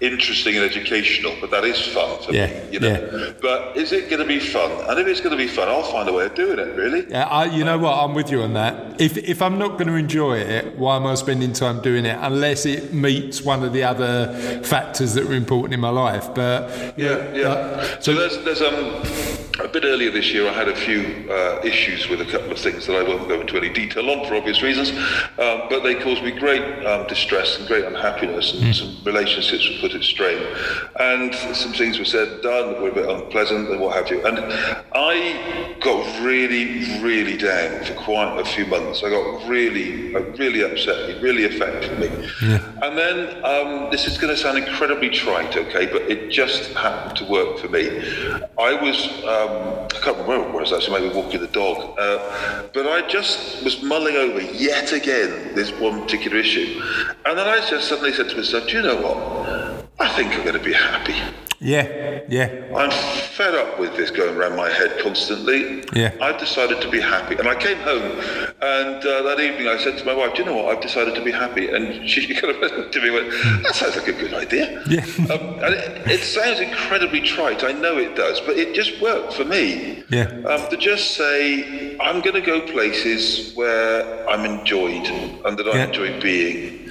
[0.00, 2.72] interesting and educational, but that is fun for Yeah, me.
[2.72, 3.32] You know, yeah.
[3.42, 4.70] but is it going to be fun?
[4.88, 6.76] And if it's going to be fun, I'll find a way of doing it.
[6.76, 7.10] Really.
[7.10, 7.92] Yeah, I, you know what?
[8.02, 9.00] I'm with you on that.
[9.00, 12.16] If if I'm not going to enjoy it, why am I spending time doing it?
[12.20, 16.32] Unless it meets one of the other factors that are important in my life.
[16.34, 17.48] But Yeah, yeah.
[17.48, 19.02] uh, so there's, there's um,
[19.64, 22.58] a bit earlier this year, I had a few uh, issues with a couple of
[22.62, 24.90] things that I won't go into any detail on for obvious reasons,
[25.38, 29.88] um, but they caused me great um, distress and great unhappiness, and some relationships were
[29.88, 30.40] put at strain,
[30.98, 34.10] and some things were said and done that were a bit unpleasant and what have
[34.10, 34.24] you.
[34.26, 34.38] And
[34.94, 39.02] I got really, really down for quite a few months.
[39.02, 42.08] I got really, uh, really upset me, really affected me.
[42.82, 47.16] And then um, this is going to sound incredibly trite, okay, but it just happened
[47.18, 47.88] to work for me.
[48.58, 52.18] I was, um, I can't remember what it was actually, maybe walking the dog, uh,
[52.72, 56.82] but I just was mulling over yet again this one particular issue.
[57.26, 59.86] And then I just suddenly said to myself, do you know what?
[59.98, 61.14] I think I'm going to be happy.
[61.60, 65.84] Yeah, yeah, I'm fed up with this going around my head constantly.
[65.92, 66.14] Yeah.
[66.20, 67.36] I've decided to be happy.
[67.36, 68.02] And I came home,
[68.62, 70.74] and uh, that evening I said to my wife, Do you know what?
[70.74, 71.68] I've decided to be happy.
[71.68, 74.82] And she kind of looked at me and went, That sounds like a good idea.
[74.86, 75.04] Yeah.
[75.30, 77.62] Um, and it, it sounds incredibly trite.
[77.62, 80.02] I know it does, but it just worked for me.
[80.10, 80.24] Yeah.
[80.46, 85.06] Um, to just say, I'm going to go places where I'm enjoyed
[85.44, 85.86] and that I Yeah.
[85.86, 86.88] enjoy being.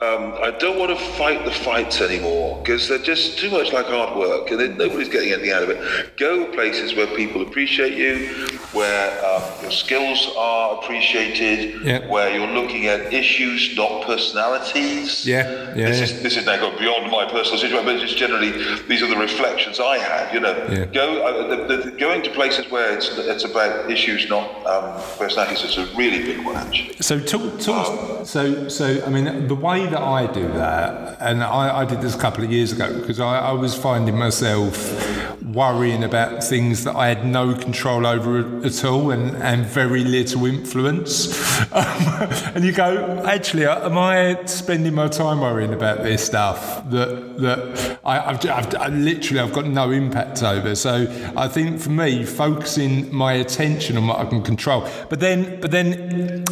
[0.00, 3.86] Um, I don't want to fight the fights anymore because they're just too much like
[4.04, 6.16] hard work and then nobody's getting anything out of it.
[6.16, 8.28] Go places where people appreciate you,
[8.72, 12.06] where um, your skills are appreciated, Yeah.
[12.08, 15.26] where you're looking at issues, not personalities.
[15.26, 16.04] Yeah, yeah, This yeah.
[16.04, 18.52] is this is now gone beyond my personal situation, but just generally
[18.88, 20.32] these are the reflections I had.
[20.34, 20.84] You know, Yeah.
[20.86, 25.62] go uh, the, the, going to places where it's it's about issues, not um, personalities.
[25.64, 26.96] Is a really big one actually.
[27.00, 28.26] So talk, talk.
[28.26, 32.14] So so I mean, the way that I do that, and I, I did this
[32.14, 36.96] a couple of years ago because I, I was finding myself worrying about things that
[36.96, 41.44] I had no control over at all and, and very little influence.
[41.72, 46.88] Um, and you go, actually, uh, am I spending my time worrying about this stuff
[46.90, 50.74] that that I, I've, I've I literally I've got no impact over?
[50.74, 55.60] So I think for me, focusing my attention on what I can control, but then
[55.60, 56.44] but then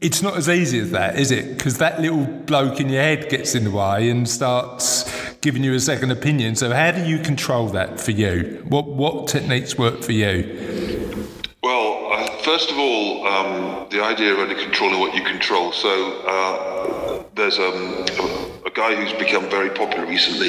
[0.00, 1.56] it's not as easy as that, is it?
[1.56, 5.74] Because that little bloke in your head gets in the way and starts giving you
[5.74, 6.54] a second opinion.
[6.56, 8.64] So how do you control that for you?
[8.68, 11.28] What what techniques work for you?
[11.62, 15.72] Well, uh, first of all, um, the idea of only controlling what you control.
[15.72, 20.48] So uh, there's um, a, guy who's become very popular recently,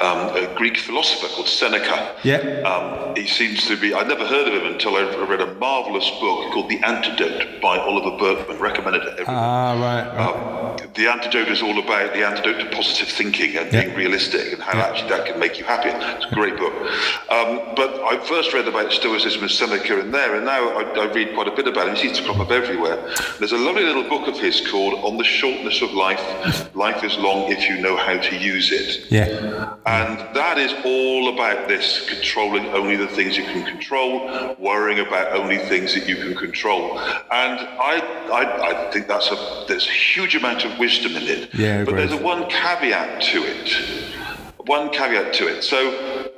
[0.00, 2.14] um, a Greek philosopher called Seneca.
[2.22, 2.38] Yeah.
[2.62, 6.08] Um, he seems to be, I'd never heard of him until I read a marvellous
[6.20, 9.34] book called The Antidote by Oliver Burkeman, recommended to everyone.
[9.34, 10.16] Ah, right.
[10.16, 10.82] right.
[10.82, 13.84] Um, the antidote is all about the antidote to positive thinking and Yeah.
[13.84, 15.94] being realistic and how actually that can make you happier.
[16.16, 16.72] It's a great book.
[17.30, 21.12] Um, but I first read about Stoicism and Seneca in there, and now I, I
[21.12, 21.96] read quite a bit about him.
[21.96, 22.96] He seems to crop up everywhere.
[23.38, 27.16] There's a lovely little book of his called On the Shortness of Life Life is
[27.18, 29.10] Long If You Know How to Use It.
[29.10, 29.74] yeah.
[29.86, 35.32] And that is all about this controlling only the things you can control, worrying about
[35.32, 36.98] only things that you can control.
[36.98, 38.00] And I,
[38.32, 41.54] I, I think that's a there's a huge amount of wisdom in it.
[41.54, 43.76] Yeah, but there's a one caveat to it.
[44.66, 45.62] One caveat to it.
[45.62, 45.78] So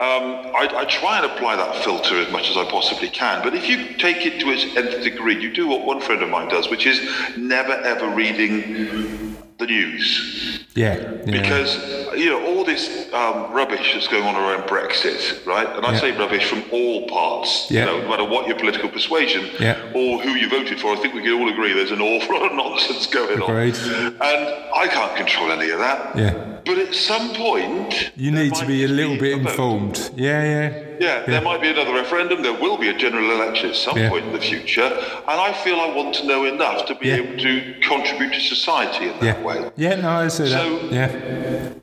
[0.01, 3.43] um, I, I try and apply that filter as much as I possibly can.
[3.43, 6.29] But if you take it to its nth degree, you do what one friend of
[6.29, 7.01] mine does, which is
[7.39, 10.95] never ever reading the news Yeah.
[10.97, 11.39] yeah.
[11.39, 11.70] because
[12.16, 15.68] you know all this um, rubbish that's going on around Brexit, right?
[15.76, 16.01] And I Yeah.
[16.05, 17.81] say rubbish from all parts, Yeah.
[17.81, 19.76] you know, no matter what your political persuasion Yeah.
[19.95, 20.93] or who you voted for.
[20.93, 23.74] I think we can all agree there's an awful lot of nonsense going Agreed.
[23.76, 24.41] on, and
[24.83, 26.01] I can't control any of that.
[26.16, 26.33] Yeah.
[26.69, 30.11] But at some point, You need to be a little bit informed.
[30.14, 30.83] Yeah, yeah.
[31.01, 32.43] Yeah, there might be another referendum.
[32.43, 34.11] There will be a general election at some Yeah.
[34.11, 34.85] point in the future,
[35.31, 37.14] and I feel I want to know enough to be Yeah.
[37.23, 39.33] able to contribute to society in Yeah.
[39.33, 39.59] that way.
[39.77, 40.66] Yeah, no, I see that.
[40.93, 41.09] Yeah.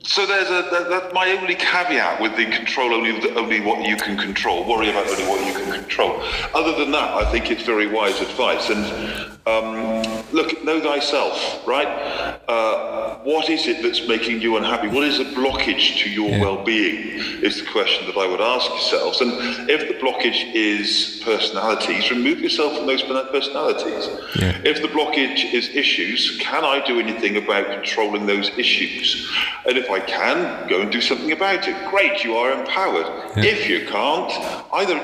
[0.03, 3.79] So there's a that, that's my only caveat with the control only the, only what
[3.89, 4.65] you can control.
[4.65, 6.21] Worry about only what you can control.
[6.53, 8.69] Other than that, I think it's very wise advice.
[8.69, 8.85] And
[9.47, 10.03] um,
[10.35, 11.87] look, know thyself, right?
[12.47, 14.87] Uh, what is it that's making you unhappy?
[14.89, 17.19] What is the blockage to your well-being?
[17.41, 19.21] Is the question that I would ask yourselves.
[19.21, 24.09] And if the blockage is personalities, remove yourself from those personalities.
[24.35, 24.61] Yeah.
[24.63, 29.31] If the blockage is issues, can I do anything about controlling those issues?
[29.65, 31.89] And if I can, go and do something about it.
[31.89, 33.07] Great, you are empowered.
[33.37, 34.31] If you can't,
[34.73, 34.99] either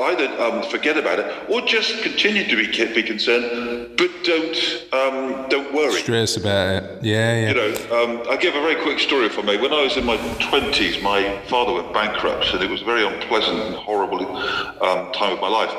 [0.00, 4.57] either um, forget about it or just continue to be be concerned, but don't
[4.92, 6.00] um, don't worry.
[6.00, 7.02] Stress about it.
[7.04, 7.48] Yeah, yeah.
[7.48, 9.56] You know, um, I'll give a very quick story if I may.
[9.60, 13.06] When I was in my 20s, my father went bankrupt, and it was a very
[13.06, 15.70] unpleasant and horrible um, time of my life.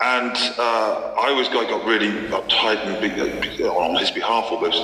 [0.00, 4.80] And uh, I was, I got really uptight and big, big- on his behalf almost.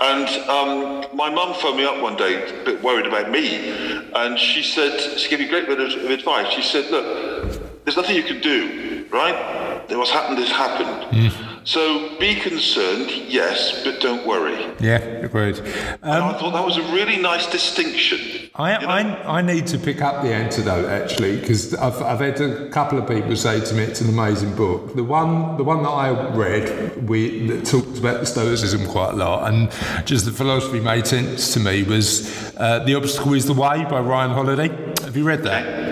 [0.00, 3.70] And um, my mum phoned me up one day, a bit worried about me,
[4.14, 6.52] and she said, she gave me a great bit of, of advice.
[6.52, 9.86] She said, look, there's nothing you can do, right?
[9.88, 11.49] What's happened has happened.
[11.64, 14.74] So be concerned, yes, but don't worry.
[14.80, 15.58] Yeah, agreed.
[15.58, 18.50] And I thought that was a really nice distinction.
[18.54, 22.68] I, I, I need to pick up the antidote actually because I've, I've had a
[22.70, 24.94] couple of people say to me it's an amazing book.
[24.96, 29.16] The one the one that I read we that talks about the Stoicism quite a
[29.16, 29.70] lot and
[30.06, 34.00] just the philosophy made sense to me was uh, the obstacle is the way by
[34.00, 34.68] Ryan Holiday.
[35.04, 35.89] Have you read that?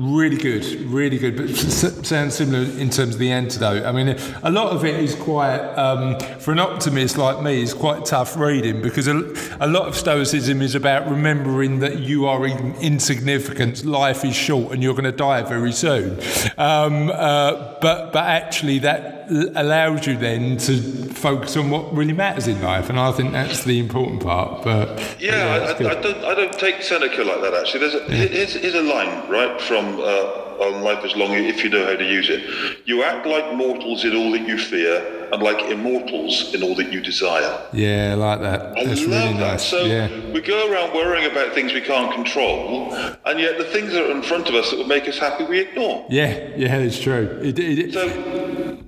[0.00, 1.48] Really good, really good, but
[2.06, 3.84] sounds similar in terms of the antidote.
[3.84, 7.74] I mean, a lot of it is quite, um, for an optimist like me, is
[7.74, 9.16] quite tough reading because a,
[9.58, 14.72] a lot of Stoicism is about remembering that you are in, insignificant, life is short,
[14.72, 16.20] and you're going to die very soon.
[16.56, 20.80] Um, uh, but but actually, that l- allows you then to
[21.12, 24.62] focus on what really matters in life, and I think that's the important part.
[24.62, 25.90] But Yeah, it's I, I.
[25.98, 26.24] I don't.
[26.24, 27.54] I don't take Seneca like that.
[27.54, 31.62] Actually, there's a, here's, here's a line right from uh, on life as long if
[31.64, 32.42] you know how to use it.
[32.86, 36.92] You act like mortals in all that you fear, and like immortals in all that
[36.92, 37.68] you desire.
[37.72, 38.76] yeah, I like that.
[38.78, 39.52] I That's love really that.
[39.52, 39.64] nice.
[39.64, 40.08] So yeah.
[40.32, 42.92] we go around worrying about things we can't control,
[43.26, 45.44] and yet the things that are in front of us that would make us happy,
[45.44, 46.06] we ignore.
[46.10, 47.38] Yeah, yeah, it's true.
[47.42, 48.06] It, it, it- So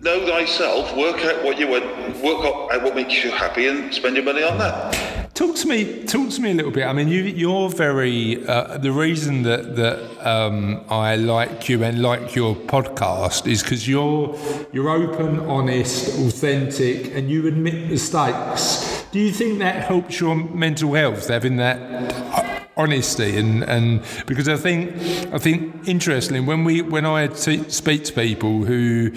[0.00, 1.84] know thyself, work out what you want,
[2.22, 2.42] work
[2.72, 5.19] out what makes you happy, and spend your money on that.
[5.40, 6.84] Talk to me, talk to me a little bit.
[6.84, 8.46] I mean, you, you're very.
[8.46, 13.88] Uh, the reason that that um, I like you and like your podcast is because
[13.88, 14.38] you're
[14.70, 19.06] you're open, honest, authentic, and you admit mistakes.
[19.12, 22.49] Do you think that helps your mental health having that?
[22.76, 24.94] Honesty and, and because I think
[25.34, 29.10] I think interestingly when we when I t- speak to people who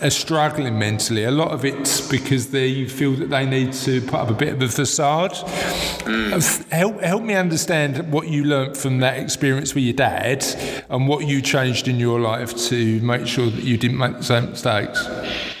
[0.00, 4.14] are struggling mentally a lot of it's because they feel that they need to put
[4.14, 5.34] up a bit of a facade.
[6.70, 10.44] Help help me understand what you learnt from that experience with your dad
[10.88, 14.24] and what you changed in your life to make sure that you didn't make the
[14.24, 15.56] same mistakes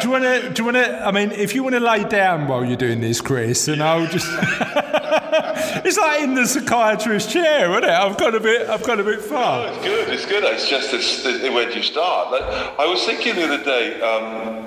[0.00, 1.62] do you want do you want to do you want to I mean if you
[1.62, 4.28] want to lay down while you're doing this Chris and I'll just.
[5.84, 7.90] it's like in the psychiatrist chair, isn't it?
[7.90, 9.68] I've got a bit, I've got a bit far.
[9.68, 10.08] It's good.
[10.08, 10.44] It's good.
[10.44, 12.32] It's just it's, it's, where do you start?
[12.32, 14.00] Like, I was thinking the other day.
[14.00, 14.64] Um,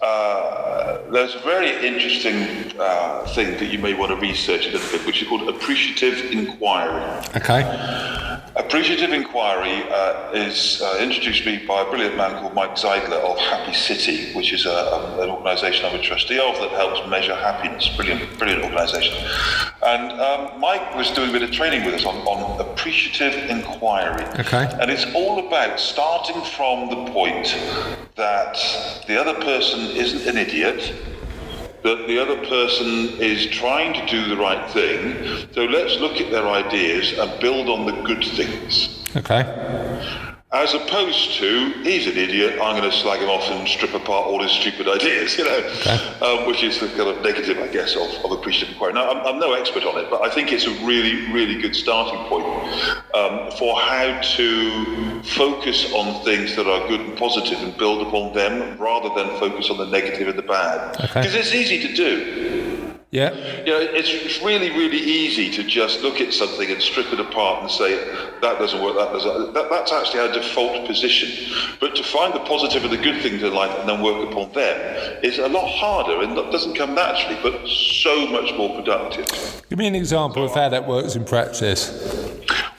[0.00, 4.90] uh, there's a very interesting uh, thing that you may want to research a little
[4.90, 7.02] bit, which is called appreciative inquiry.
[7.36, 8.37] Okay.
[8.58, 13.20] Appreciative Inquiry uh, is uh, introduced to me by a brilliant man called Mike Zeidler
[13.22, 17.08] of Happy City, which is a, a, an organisation I'm a trustee of that helps
[17.08, 17.88] measure happiness.
[17.94, 19.16] Brilliant, brilliant organisation.
[19.86, 24.24] And um, Mike was doing a bit of training with us on, on appreciative inquiry.
[24.40, 24.68] Okay.
[24.80, 27.56] And it's all about starting from the point
[28.16, 28.58] that
[29.06, 30.94] the other person isn't an idiot,
[31.82, 35.48] that the other person is trying to do the right thing.
[35.52, 39.04] So let's look at their ideas and build on the good things.
[39.16, 39.44] Okay.
[40.50, 44.28] As opposed to, he's an idiot, I'm going to slag him off and strip apart
[44.28, 45.58] all his stupid ideas, you know,
[46.22, 48.94] um, which is the kind of negative, I guess, of, of appreciative inquiry.
[48.94, 51.76] Now, I'm, I'm no expert on it, but I think it's a really, really good
[51.76, 52.46] starting point
[53.12, 58.32] um, for how to focus on things that are good and positive and build upon
[58.32, 60.96] them rather than focus on the negative and the bad.
[60.96, 61.20] Okay.
[61.20, 62.77] Because it's easy to do.
[63.10, 63.32] Yeah.
[63.64, 67.18] You know, it's, it's really, really easy to just look at something and strip it
[67.18, 67.96] apart and say,
[68.42, 69.54] that doesn't work, that doesn't.
[69.54, 71.54] That, that's actually our default position.
[71.80, 74.52] But to find the positive and the good things in life and then work upon
[74.52, 79.62] them is a lot harder and doesn't come naturally, but so much more productive.
[79.70, 82.27] Give me an example of how that works in practice.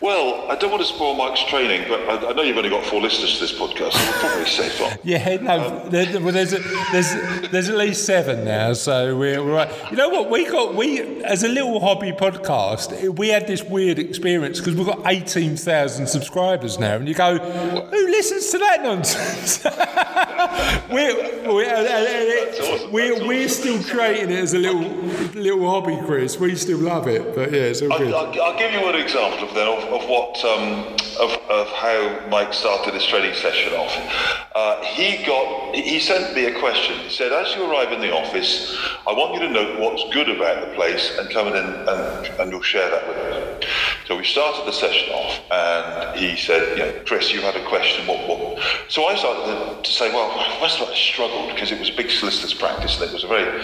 [0.09, 2.83] Well, I don't want to spoil Mike's training, but I, I know you've only got
[2.83, 4.97] four listeners to this podcast, so we're probably safe on.
[5.03, 6.57] Yeah, no, um, there, there- well, there's, a,
[6.91, 9.71] there's, there's at least seven now, so we're, we're right.
[9.91, 10.31] You know what?
[10.31, 14.87] We got we as a little hobby podcast, we had this weird experience because we've
[14.87, 19.63] got eighteen thousand subscribers now, and you go, who listens to that nonsense?
[20.91, 24.81] we're we're, uh, uh, uh, awesome, we're, that's we're still creating it as a little
[25.39, 26.39] little hobby, Chris.
[26.39, 28.13] We still love it, but yeah, it's all I'll, good.
[28.13, 32.27] I'll, I'll give you an example of, then, of, of what um, of, of how
[32.29, 33.93] Mike started his training session off.
[34.55, 36.97] Uh, he got he- he sent me a question.
[36.99, 38.77] He said, "As you arrive in the office,
[39.07, 42.27] I want you to note what's good about the place and come in and, and,
[42.39, 43.65] and you'll share that with us."
[44.07, 47.65] So we started the session off, and he said, "You know, Chris, you had a
[47.67, 48.07] question.
[48.07, 48.27] What?
[48.27, 51.79] what?" So I started to, to say, "Well, first of all, I struggled because it
[51.79, 53.63] was a big solicitors practice and it was a very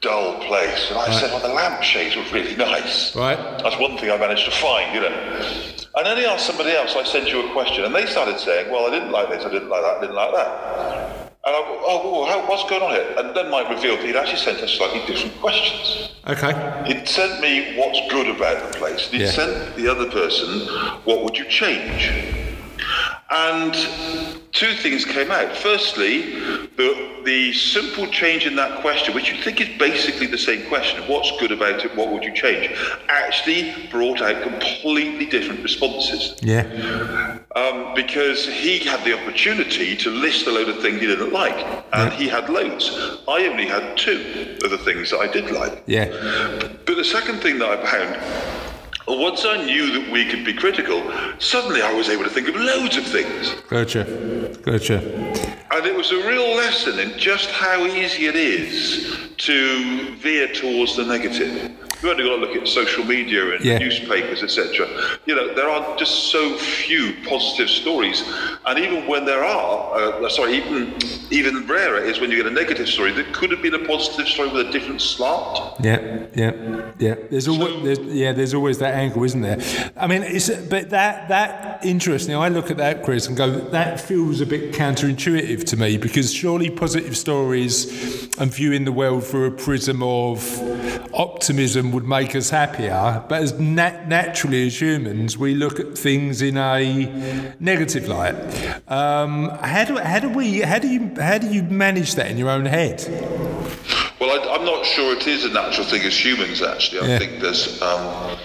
[0.00, 3.38] dull place." And I said, "Well, the lampshades were really nice." Right.
[3.62, 5.14] That's one thing I managed to find, you know.
[5.96, 8.68] And then he asked somebody else, I sent you a question, and they started saying,
[8.68, 11.30] well, I didn't like this, I didn't like that, I didn't like that.
[11.46, 13.14] And I go, oh, whoa, how, what's going on here?
[13.16, 16.10] And then Mike revealed he'd actually sent us slightly different questions.
[16.26, 16.52] Okay.
[16.86, 19.08] He'd sent me what's good about the place.
[19.08, 19.30] He'd Yeah.
[19.30, 20.66] sent the other person,
[21.04, 22.10] what would you change?
[23.34, 23.74] And
[24.52, 25.56] two things came out.
[25.56, 26.38] Firstly,
[26.76, 31.02] the, the simple change in that question, which you think is basically the same question,
[31.08, 32.70] what's good about it, what would you change,
[33.08, 36.38] actually brought out completely different responses.
[36.42, 37.40] Yeah.
[37.56, 41.56] Um, because he had the opportunity to list a load of things he didn't like,
[41.92, 42.90] and he had loads.
[43.26, 45.82] I only had two of the things that I did like.
[45.86, 46.06] Yeah.
[46.86, 48.73] But the second thing that I found,
[49.06, 52.56] once I knew that we could be critical, suddenly I was able to think of
[52.56, 53.54] loads of things.
[53.68, 54.04] Gotcha.
[54.62, 54.98] Gotcha.
[55.70, 60.96] And it was a real lesson in just how easy it is to veer towards
[60.96, 61.83] the negative.
[62.02, 63.78] You've only got to look at social media and Yeah.
[63.78, 64.86] newspapers, etc.
[65.26, 68.22] You know, there are just so few positive stories.
[68.66, 70.94] And even when there are, uh, sorry, even
[71.30, 74.28] even rarer is when you get a negative story that could have been a positive
[74.28, 75.58] story with a different slant.
[75.82, 76.00] Yeah,
[76.34, 76.52] yeah,
[76.98, 77.14] yeah.
[77.30, 79.58] There's always, there's, yeah, there's always that angle, isn't there?
[79.96, 82.34] I mean, it's but that that interesting.
[82.36, 86.32] I look at that, Chris, and go, that feels a bit counterintuitive to me because
[86.32, 90.38] surely positive stories and viewing the world through a prism of
[91.14, 93.22] optimism would make us happier.
[93.28, 98.34] But as nat- naturally as humans, we look at things in a negative light.
[98.88, 102.38] Um, how do how do we how do you how do you manage that in
[102.38, 103.00] your own head?
[104.26, 106.62] Well, I, I'm not sure it is a natural thing as humans.
[106.62, 107.18] Actually, I Yeah.
[107.18, 108.38] think there's um,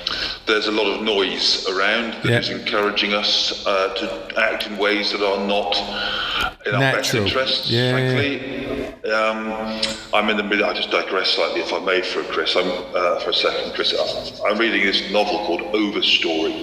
[0.45, 2.57] there's a lot of noise around that is Yeah.
[2.57, 4.05] encouraging us uh, to
[4.41, 5.77] act in ways that are not
[6.65, 7.69] in our best interests.
[7.69, 7.91] Yeah, yeah.
[7.93, 9.53] frankly, um,
[10.13, 10.65] I'm in the middle.
[10.65, 12.55] I just digress slightly, if I may, for Chris.
[12.57, 13.93] I'm uh, for a second, Chris.
[14.45, 16.55] I'm reading this novel called Overstory,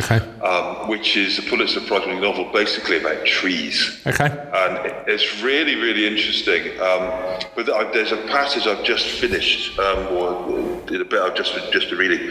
[0.00, 0.18] Okay.
[0.42, 4.26] um, which is a Pulitzer Prize-winning novel, basically about trees Okay.
[4.62, 4.72] and
[5.06, 6.62] it's really, really interesting.
[6.80, 7.02] Um,
[7.54, 11.88] but there's a passage I've just finished, um, or did a bit I've just just
[11.90, 12.30] been reading,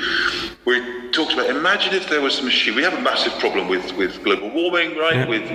[0.64, 2.76] where it talks about imagine if there was a machine.
[2.76, 5.28] We have a massive problem with with global warming, right?
[5.28, 5.50] With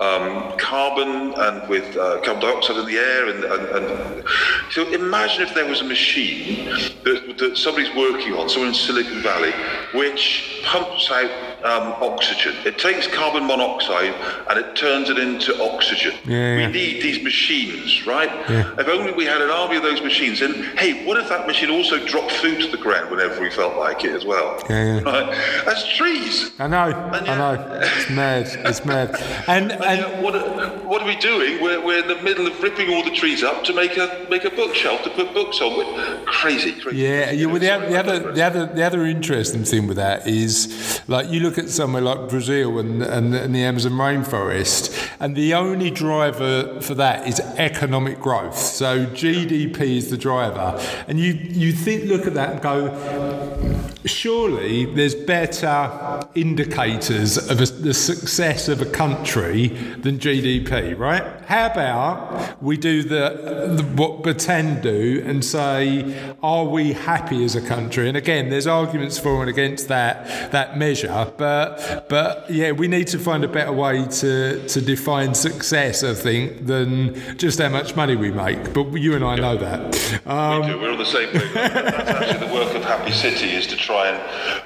[0.00, 4.24] um, carbon and with uh, carbon dioxide in the air and, and And, and
[4.70, 6.66] so imagine if there was a machine
[7.04, 9.52] that, that somebody's working on, someone in Silicon Valley,
[9.94, 11.30] which pumps out
[11.64, 12.54] um, oxygen.
[12.64, 14.14] It takes carbon monoxide
[14.48, 16.14] and it turns it into oxygen.
[16.24, 16.66] Yeah, we yeah.
[16.68, 18.30] need these machines, right?
[18.50, 18.74] Yeah.
[18.78, 20.40] If only we had an army of those machines.
[20.40, 23.76] And hey, what if that machine also dropped food to the ground whenever we felt
[23.76, 24.62] like it as well?
[24.68, 25.00] Yeah, yeah.
[25.08, 25.64] Right?
[25.64, 26.52] That's trees.
[26.58, 26.84] I know,
[27.14, 27.80] And I know.
[27.82, 28.46] It's mad.
[28.64, 29.16] It's mad.
[29.48, 31.62] And And, and what, are, what are we doing?
[31.62, 34.44] We're, we're in the middle of ripping all the trees up to make a make
[34.44, 35.76] a bookshelf to put books on.
[35.76, 36.98] We're crazy, crazy.
[36.98, 40.26] Yeah, you, well, the, Sorry, the other the other the other interesting thing with that
[40.26, 45.34] is like you look at somewhere like Brazil and, and, and the Amazon rainforest, and
[45.34, 48.58] the only driver for that is economic growth.
[48.58, 54.84] So GDP is the driver, and you you think look at that and go, surely
[54.84, 61.37] there's better indicators of a, the success of a country than GDP, right?
[61.48, 67.56] How about we do the, the what Bhutan do and say, are we happy as
[67.56, 68.06] a country?
[68.06, 73.06] And again, there's arguments for and against that that measure, but but yeah, we need
[73.08, 76.04] to find a better way to to define success.
[76.04, 78.74] I think than just how much money we make.
[78.74, 79.80] But you and I know that.
[80.26, 80.78] Um, We do.
[80.78, 81.50] We're on the same page.
[81.54, 84.18] That's actually the work of Happy City is to try and,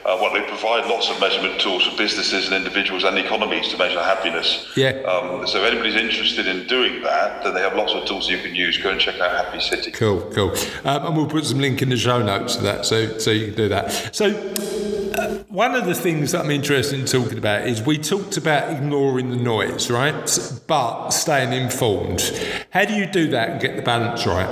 [0.05, 3.79] uh, well, they provide lots of measurement tools for businesses and individuals and economies to
[3.79, 4.67] measure happiness.
[4.77, 4.91] Yeah.
[5.07, 8.39] Um, so if anybody's interested in doing that, then they have lots of tools you
[8.39, 8.79] can use.
[8.79, 9.91] Go and check out Happy City.
[9.91, 10.51] Cool, cool.
[10.85, 13.47] Um, and we'll put some link in the show notes to that, so so you
[13.49, 14.15] can do that.
[14.15, 14.27] So.
[14.29, 18.65] uh, One of the things that I'm interested in talking about is we talked about
[18.77, 20.27] ignoring the noise, right?
[20.67, 22.23] But staying informed.
[22.71, 24.49] How do you do that and get the balance right?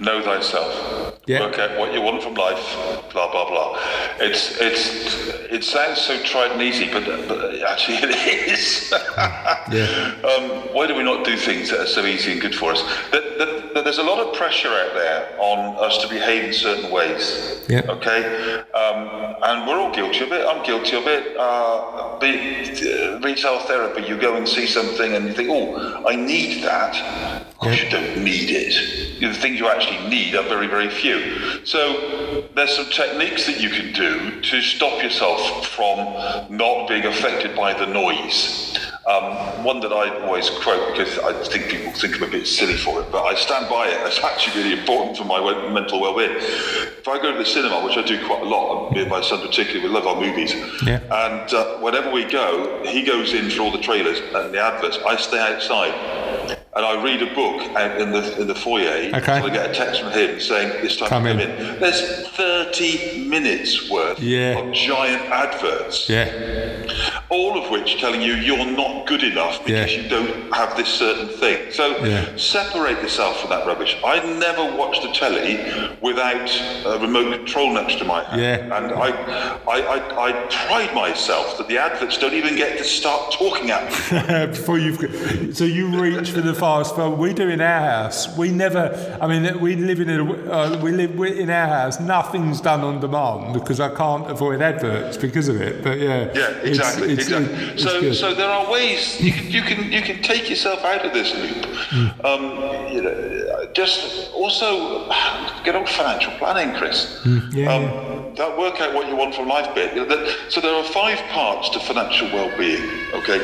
[0.00, 0.95] Know thyself.
[1.26, 1.40] Yeah.
[1.40, 2.76] Work out what you want from life.
[3.12, 3.78] Blah blah blah.
[4.20, 8.92] It's it's it sounds so trite and easy, but, but actually it is.
[9.72, 10.14] Yeah.
[10.24, 12.82] um, why do we not do things that are so easy and good for us?
[13.10, 16.52] That, that, that there's a lot of pressure out there on us to behave in
[16.52, 17.64] certain ways.
[17.68, 17.82] Yeah.
[17.88, 18.62] Okay.
[18.74, 20.46] Um, and we're all guilty of it.
[20.46, 21.36] I'm guilty of it.
[21.36, 24.02] Uh, be, uh, retail therapy.
[24.02, 26.96] You go and see something and you think, oh, I need that.
[27.48, 29.15] Of course, you don't need it.
[29.20, 31.64] The things you actually need are very, very few.
[31.64, 35.98] So there's some techniques that you can do to stop yourself from
[36.54, 38.78] not being affected by the noise.
[39.06, 42.76] Um, one that I always quote because I think people think I'm a bit silly
[42.76, 44.04] for it, but I stand by it.
[44.04, 45.38] It's actually really important for my
[45.70, 46.32] mental well-being.
[46.32, 49.20] If I go to the cinema, which I do quite a lot, me and my
[49.20, 50.54] son particularly, we love our movies.
[50.82, 50.98] Yeah.
[51.04, 54.98] And uh, whenever we go, he goes in for all the trailers and the adverts.
[55.06, 55.94] I stay outside.
[56.76, 59.10] And I read a book out in the in the foyer.
[59.14, 59.32] Okay.
[59.32, 61.50] I get a text from him saying it's time Come to come in.
[61.50, 61.80] in.
[61.80, 64.58] There's 30 minutes worth Yeah.
[64.58, 66.30] of giant adverts Yeah.
[67.30, 70.02] all of which telling you you're not good enough because Yeah.
[70.02, 71.58] you don't have this certain thing.
[71.72, 72.24] So Yeah.
[72.36, 73.96] separate yourself from that rubbish.
[74.04, 75.58] I never watch the telly
[76.02, 76.50] without
[76.84, 78.40] a remote control next to my hand.
[78.40, 78.76] Yeah.
[78.76, 79.08] And I,
[79.66, 83.84] I, I, I pride myself that the adverts don't even get to start talking at
[83.90, 84.46] me.
[84.56, 88.36] Before you've so you reach the fast but We do in our house.
[88.36, 89.18] We never.
[89.20, 90.24] I mean, we live in a.
[90.52, 92.00] Uh, we live in our house.
[92.00, 95.82] Nothing's done on demand because I can't avoid adverts because of it.
[95.82, 96.30] But yeah.
[96.34, 97.54] Yeah, exactly, it's- exactly.
[97.74, 101.04] it's so, so there are ways you can you can you can take yourself out
[101.04, 102.24] of this loop.
[102.24, 102.42] Um,
[102.92, 105.06] you know, just also
[105.64, 107.20] get on financial planning, Chris.
[107.52, 109.94] yeah, um, That work out what you want from life bit.
[109.94, 112.82] You know, that, so there are five parts to financial well-being.
[113.14, 113.40] Okay.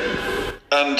[0.72, 0.98] And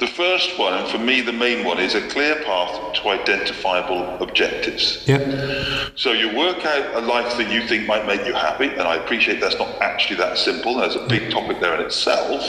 [0.00, 4.20] the first one, and for me the main one, is a clear path to identifiable
[4.20, 5.06] objectives.
[5.06, 5.90] yeah.
[5.94, 8.96] So you work out a life that you think might make you happy, and I
[8.96, 10.76] appreciate that's not actually that simple.
[10.76, 12.42] There's a big topic there in itself.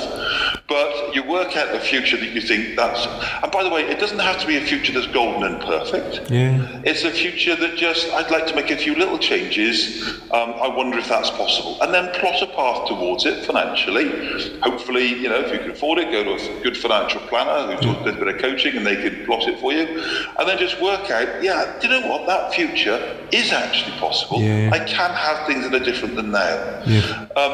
[0.67, 3.05] But you work out a future that you think that's.
[3.43, 6.31] And by the way, it doesn't have to be a future that's golden and perfect.
[6.31, 6.81] Yeah.
[6.83, 10.01] It's a future that just, I'd like to make a few little changes.
[10.31, 11.79] Um, I wonder if that's possible.
[11.81, 14.09] And then plot a path towards it financially.
[14.61, 17.81] Hopefully, you know, if you can afford it, go to a good financial planner who
[17.81, 19.85] does a bit of coaching and they can plot it for you.
[20.39, 22.25] And then just work out, yeah, do you know what?
[22.25, 24.41] That future is actually possible.
[24.41, 24.71] Yeah.
[24.71, 26.83] I can have things that are different than now.
[26.85, 27.27] Yeah.
[27.35, 27.53] Um,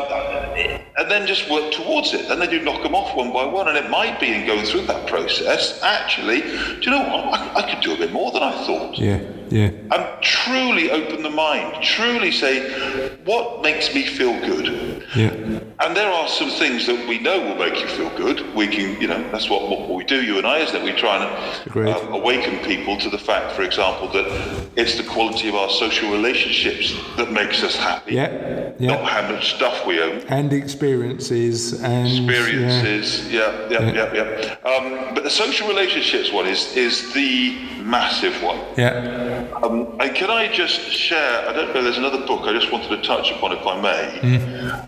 [0.98, 2.30] and then just work towards it.
[2.30, 3.68] And then you knock them off one by one.
[3.68, 7.34] And it might be in going through that process, actually, do you know what?
[7.34, 9.22] I, I could do a bit more than I thought Yeah.
[9.50, 9.72] Yeah.
[9.92, 15.04] and truly open the mind, truly say, what makes me feel good?
[15.16, 15.34] Yeah.
[15.80, 18.54] And there are some things that we know will make you feel good.
[18.54, 20.92] We can, you know, that's what, what we do, you and I, is that we
[20.92, 25.56] try and um, awaken people to the fact, for example, that it's the quality of
[25.56, 28.16] our social relationships that makes us happy.
[28.16, 28.74] Yeah.
[28.80, 30.20] Not how much stuff we own.
[30.28, 32.32] And experiences and yeah.
[32.32, 34.70] Experiences, yeah, yeah, yeah, yeah.
[34.70, 38.60] Um, but the social relationships one is is the massive one.
[38.78, 39.39] Yeah.
[39.64, 41.48] Um, and can I just share?
[41.48, 41.84] I don't know.
[41.84, 44.20] There's another book I just wanted to touch upon, if I may.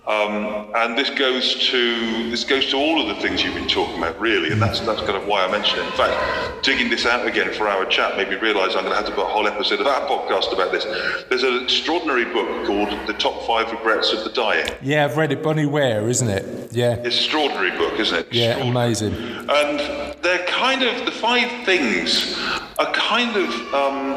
[0.08, 3.98] Um, and this goes to this goes to all of the things you've been talking
[3.98, 4.52] about, really.
[4.52, 5.86] And that's that's kind of why I mentioned it.
[5.86, 8.96] In fact, digging this out again for our chat made me realise I'm going to
[8.96, 10.86] have to put a whole episode of our podcast about this.
[11.30, 14.68] There's an extraordinary book called "The Top Five Regrets of the Dying.
[14.82, 15.42] Yeah, I've read it.
[15.44, 16.72] Bronnie Ware, isn't it?
[16.72, 16.96] Yeah.
[16.96, 18.28] Extraordinary book, isn't it?
[18.32, 19.14] Yeah, amazing.
[19.14, 22.38] And they're kind of the five things
[22.80, 24.14] are kind of um,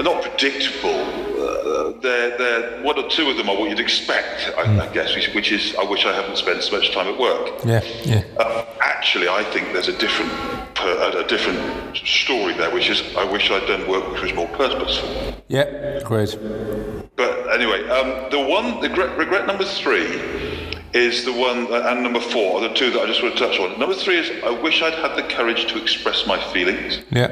[0.00, 0.88] are not predictable.
[0.90, 5.14] Uh, they're, they're one or two of them are what you'd expect, I, I guess,
[5.14, 7.64] which, which is I wish I hadn't spent so much time at work.
[7.64, 7.82] Yeah.
[8.04, 8.24] Yeah.
[8.38, 10.32] Uh, actually, I think there's a different
[10.74, 14.48] per, a different story there, which is I wish I'd done work which was more
[14.48, 15.34] purposeful.
[15.48, 16.00] Yeah.
[16.04, 16.36] great.
[17.16, 20.08] But anyway, um, the one, the regret, regret number three
[20.94, 23.46] is the one, uh, and number four are the two that I just want to
[23.46, 23.78] touch on.
[23.78, 27.00] Number three is I wish I'd had the courage to express my feelings.
[27.10, 27.28] Yeah.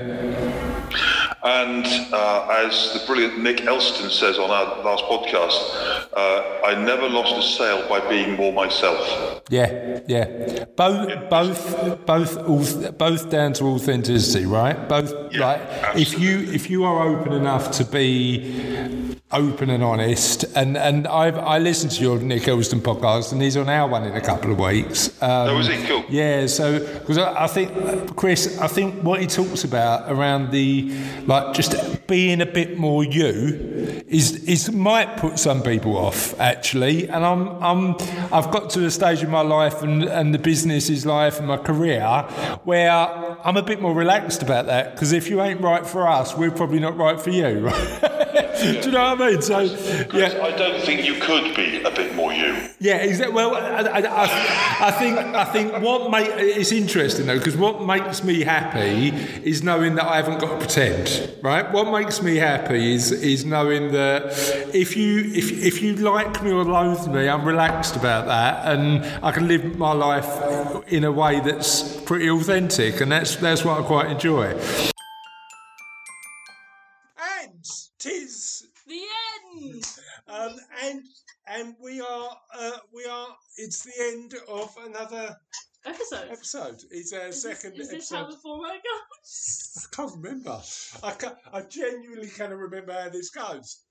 [1.42, 7.08] And uh, as the brilliant Nick Elston says on our last podcast, uh, I never
[7.08, 9.42] lost a sale by being more myself.
[9.48, 10.64] Yeah, yeah.
[10.76, 14.88] Both, both, both, both down to authenticity, right?
[14.88, 20.44] Both, Yeah, like, if you if you are open enough to be open and honest,
[20.56, 24.04] and and I've I listened to your Nick Elston podcast, and he's on our one
[24.04, 25.08] in a couple of weeks.
[25.22, 25.82] Um, Oh, is he?
[25.86, 26.04] Cool.
[26.08, 30.90] Yeah, so because I, I think Chris, I think what he talks about around the
[31.28, 37.06] like just being a bit more you is is might put some people off actually,
[37.06, 37.96] and I'm I'm
[38.32, 41.46] I've got to a stage in my life and and the business is life and
[41.46, 42.02] my career
[42.64, 46.34] where I'm a bit more relaxed about that because if you ain't right for us,
[46.34, 47.70] we're probably not right for you.
[48.60, 49.42] Do you know what I mean?
[49.42, 50.40] So yeah.
[50.42, 52.56] I don't think you could be a bit more you.
[52.80, 53.34] Yeah, exactly.
[53.34, 57.84] Well, I, I, I, I think I think what make it's interesting though because what
[57.84, 59.08] makes me happy
[59.42, 61.70] is knowing that I haven't got to pretend, right?
[61.72, 64.32] What makes me happy is is knowing that
[64.74, 69.04] if you if if you like me or loathe me, I'm relaxed about that, and
[69.24, 70.28] I can live my life
[70.88, 74.56] in a way that's pretty authentic, and that's that's what I quite enjoy.
[80.88, 81.02] And
[81.46, 85.36] and we are uh, we are it's the end of another
[85.86, 86.28] Episode.
[86.30, 86.82] episode.
[86.90, 88.32] It's our Is this, second is this how episode.
[88.32, 89.88] the format goes?
[89.92, 90.60] I can't remember.
[91.02, 93.84] I can I genuinely cannot remember how this goes.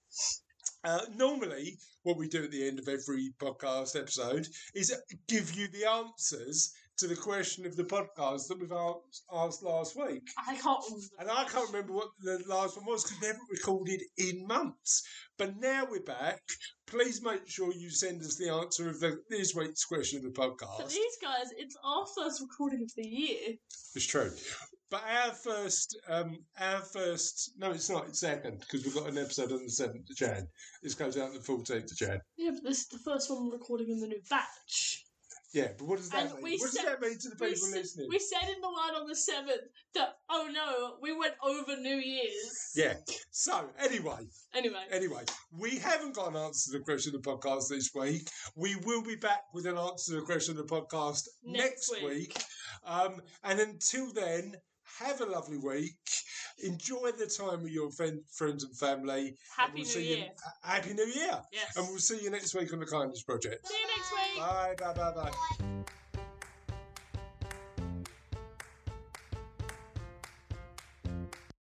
[0.84, 4.94] Uh, normally, what we do at the end of every podcast episode is
[5.28, 10.24] give you the answers to the question of the podcast that we've asked, last week.
[10.48, 11.08] I can't remember.
[11.20, 15.04] And I can't remember what the last one was because we haven't recorded in months.
[15.38, 16.42] But now we're back.
[16.88, 20.34] Please make sure you send us the answer of the, this week's question of the
[20.36, 20.90] For podcast.
[20.90, 23.56] these guys, it's our first recording of the year.
[23.94, 24.32] It's true.
[24.90, 28.08] But our first, um, our first, no, it's not.
[28.08, 30.48] It's second because we've got an episode on the seventh of Jan.
[30.82, 32.22] This goes out on the fourteenth of Jan.
[32.38, 35.04] Yeah, but this is the first one we're recording in the new batch.
[35.54, 36.44] Yeah, but what does that And mean?
[36.44, 38.08] we What does said- that mean to the We, people s- listening?
[38.10, 39.64] we said in the line on the 7th
[39.96, 42.72] that, oh no, we went over New Year's.
[42.76, 42.96] Yeah.
[43.32, 47.70] So anyway, Anyway, Anyway, we haven't got an answer to the question of the podcast
[47.70, 48.28] this week.
[48.56, 51.92] We will be back with an answer to the question of the podcast next, Next
[51.92, 52.04] week.
[52.04, 52.44] week.
[52.86, 54.56] Um, and until then,
[55.00, 55.96] have a lovely week.
[56.64, 59.36] Enjoy the time with your friend, friends and family.
[59.56, 60.18] Happy and we'll New see Year.
[60.18, 61.40] You, uh, happy New Year.
[61.52, 61.78] yes.
[61.78, 63.68] And we'll see you next week on the Kindness Project.
[63.68, 64.40] See you next week.
[64.40, 65.30] Bye, bye, bye,
[65.60, 65.68] bye.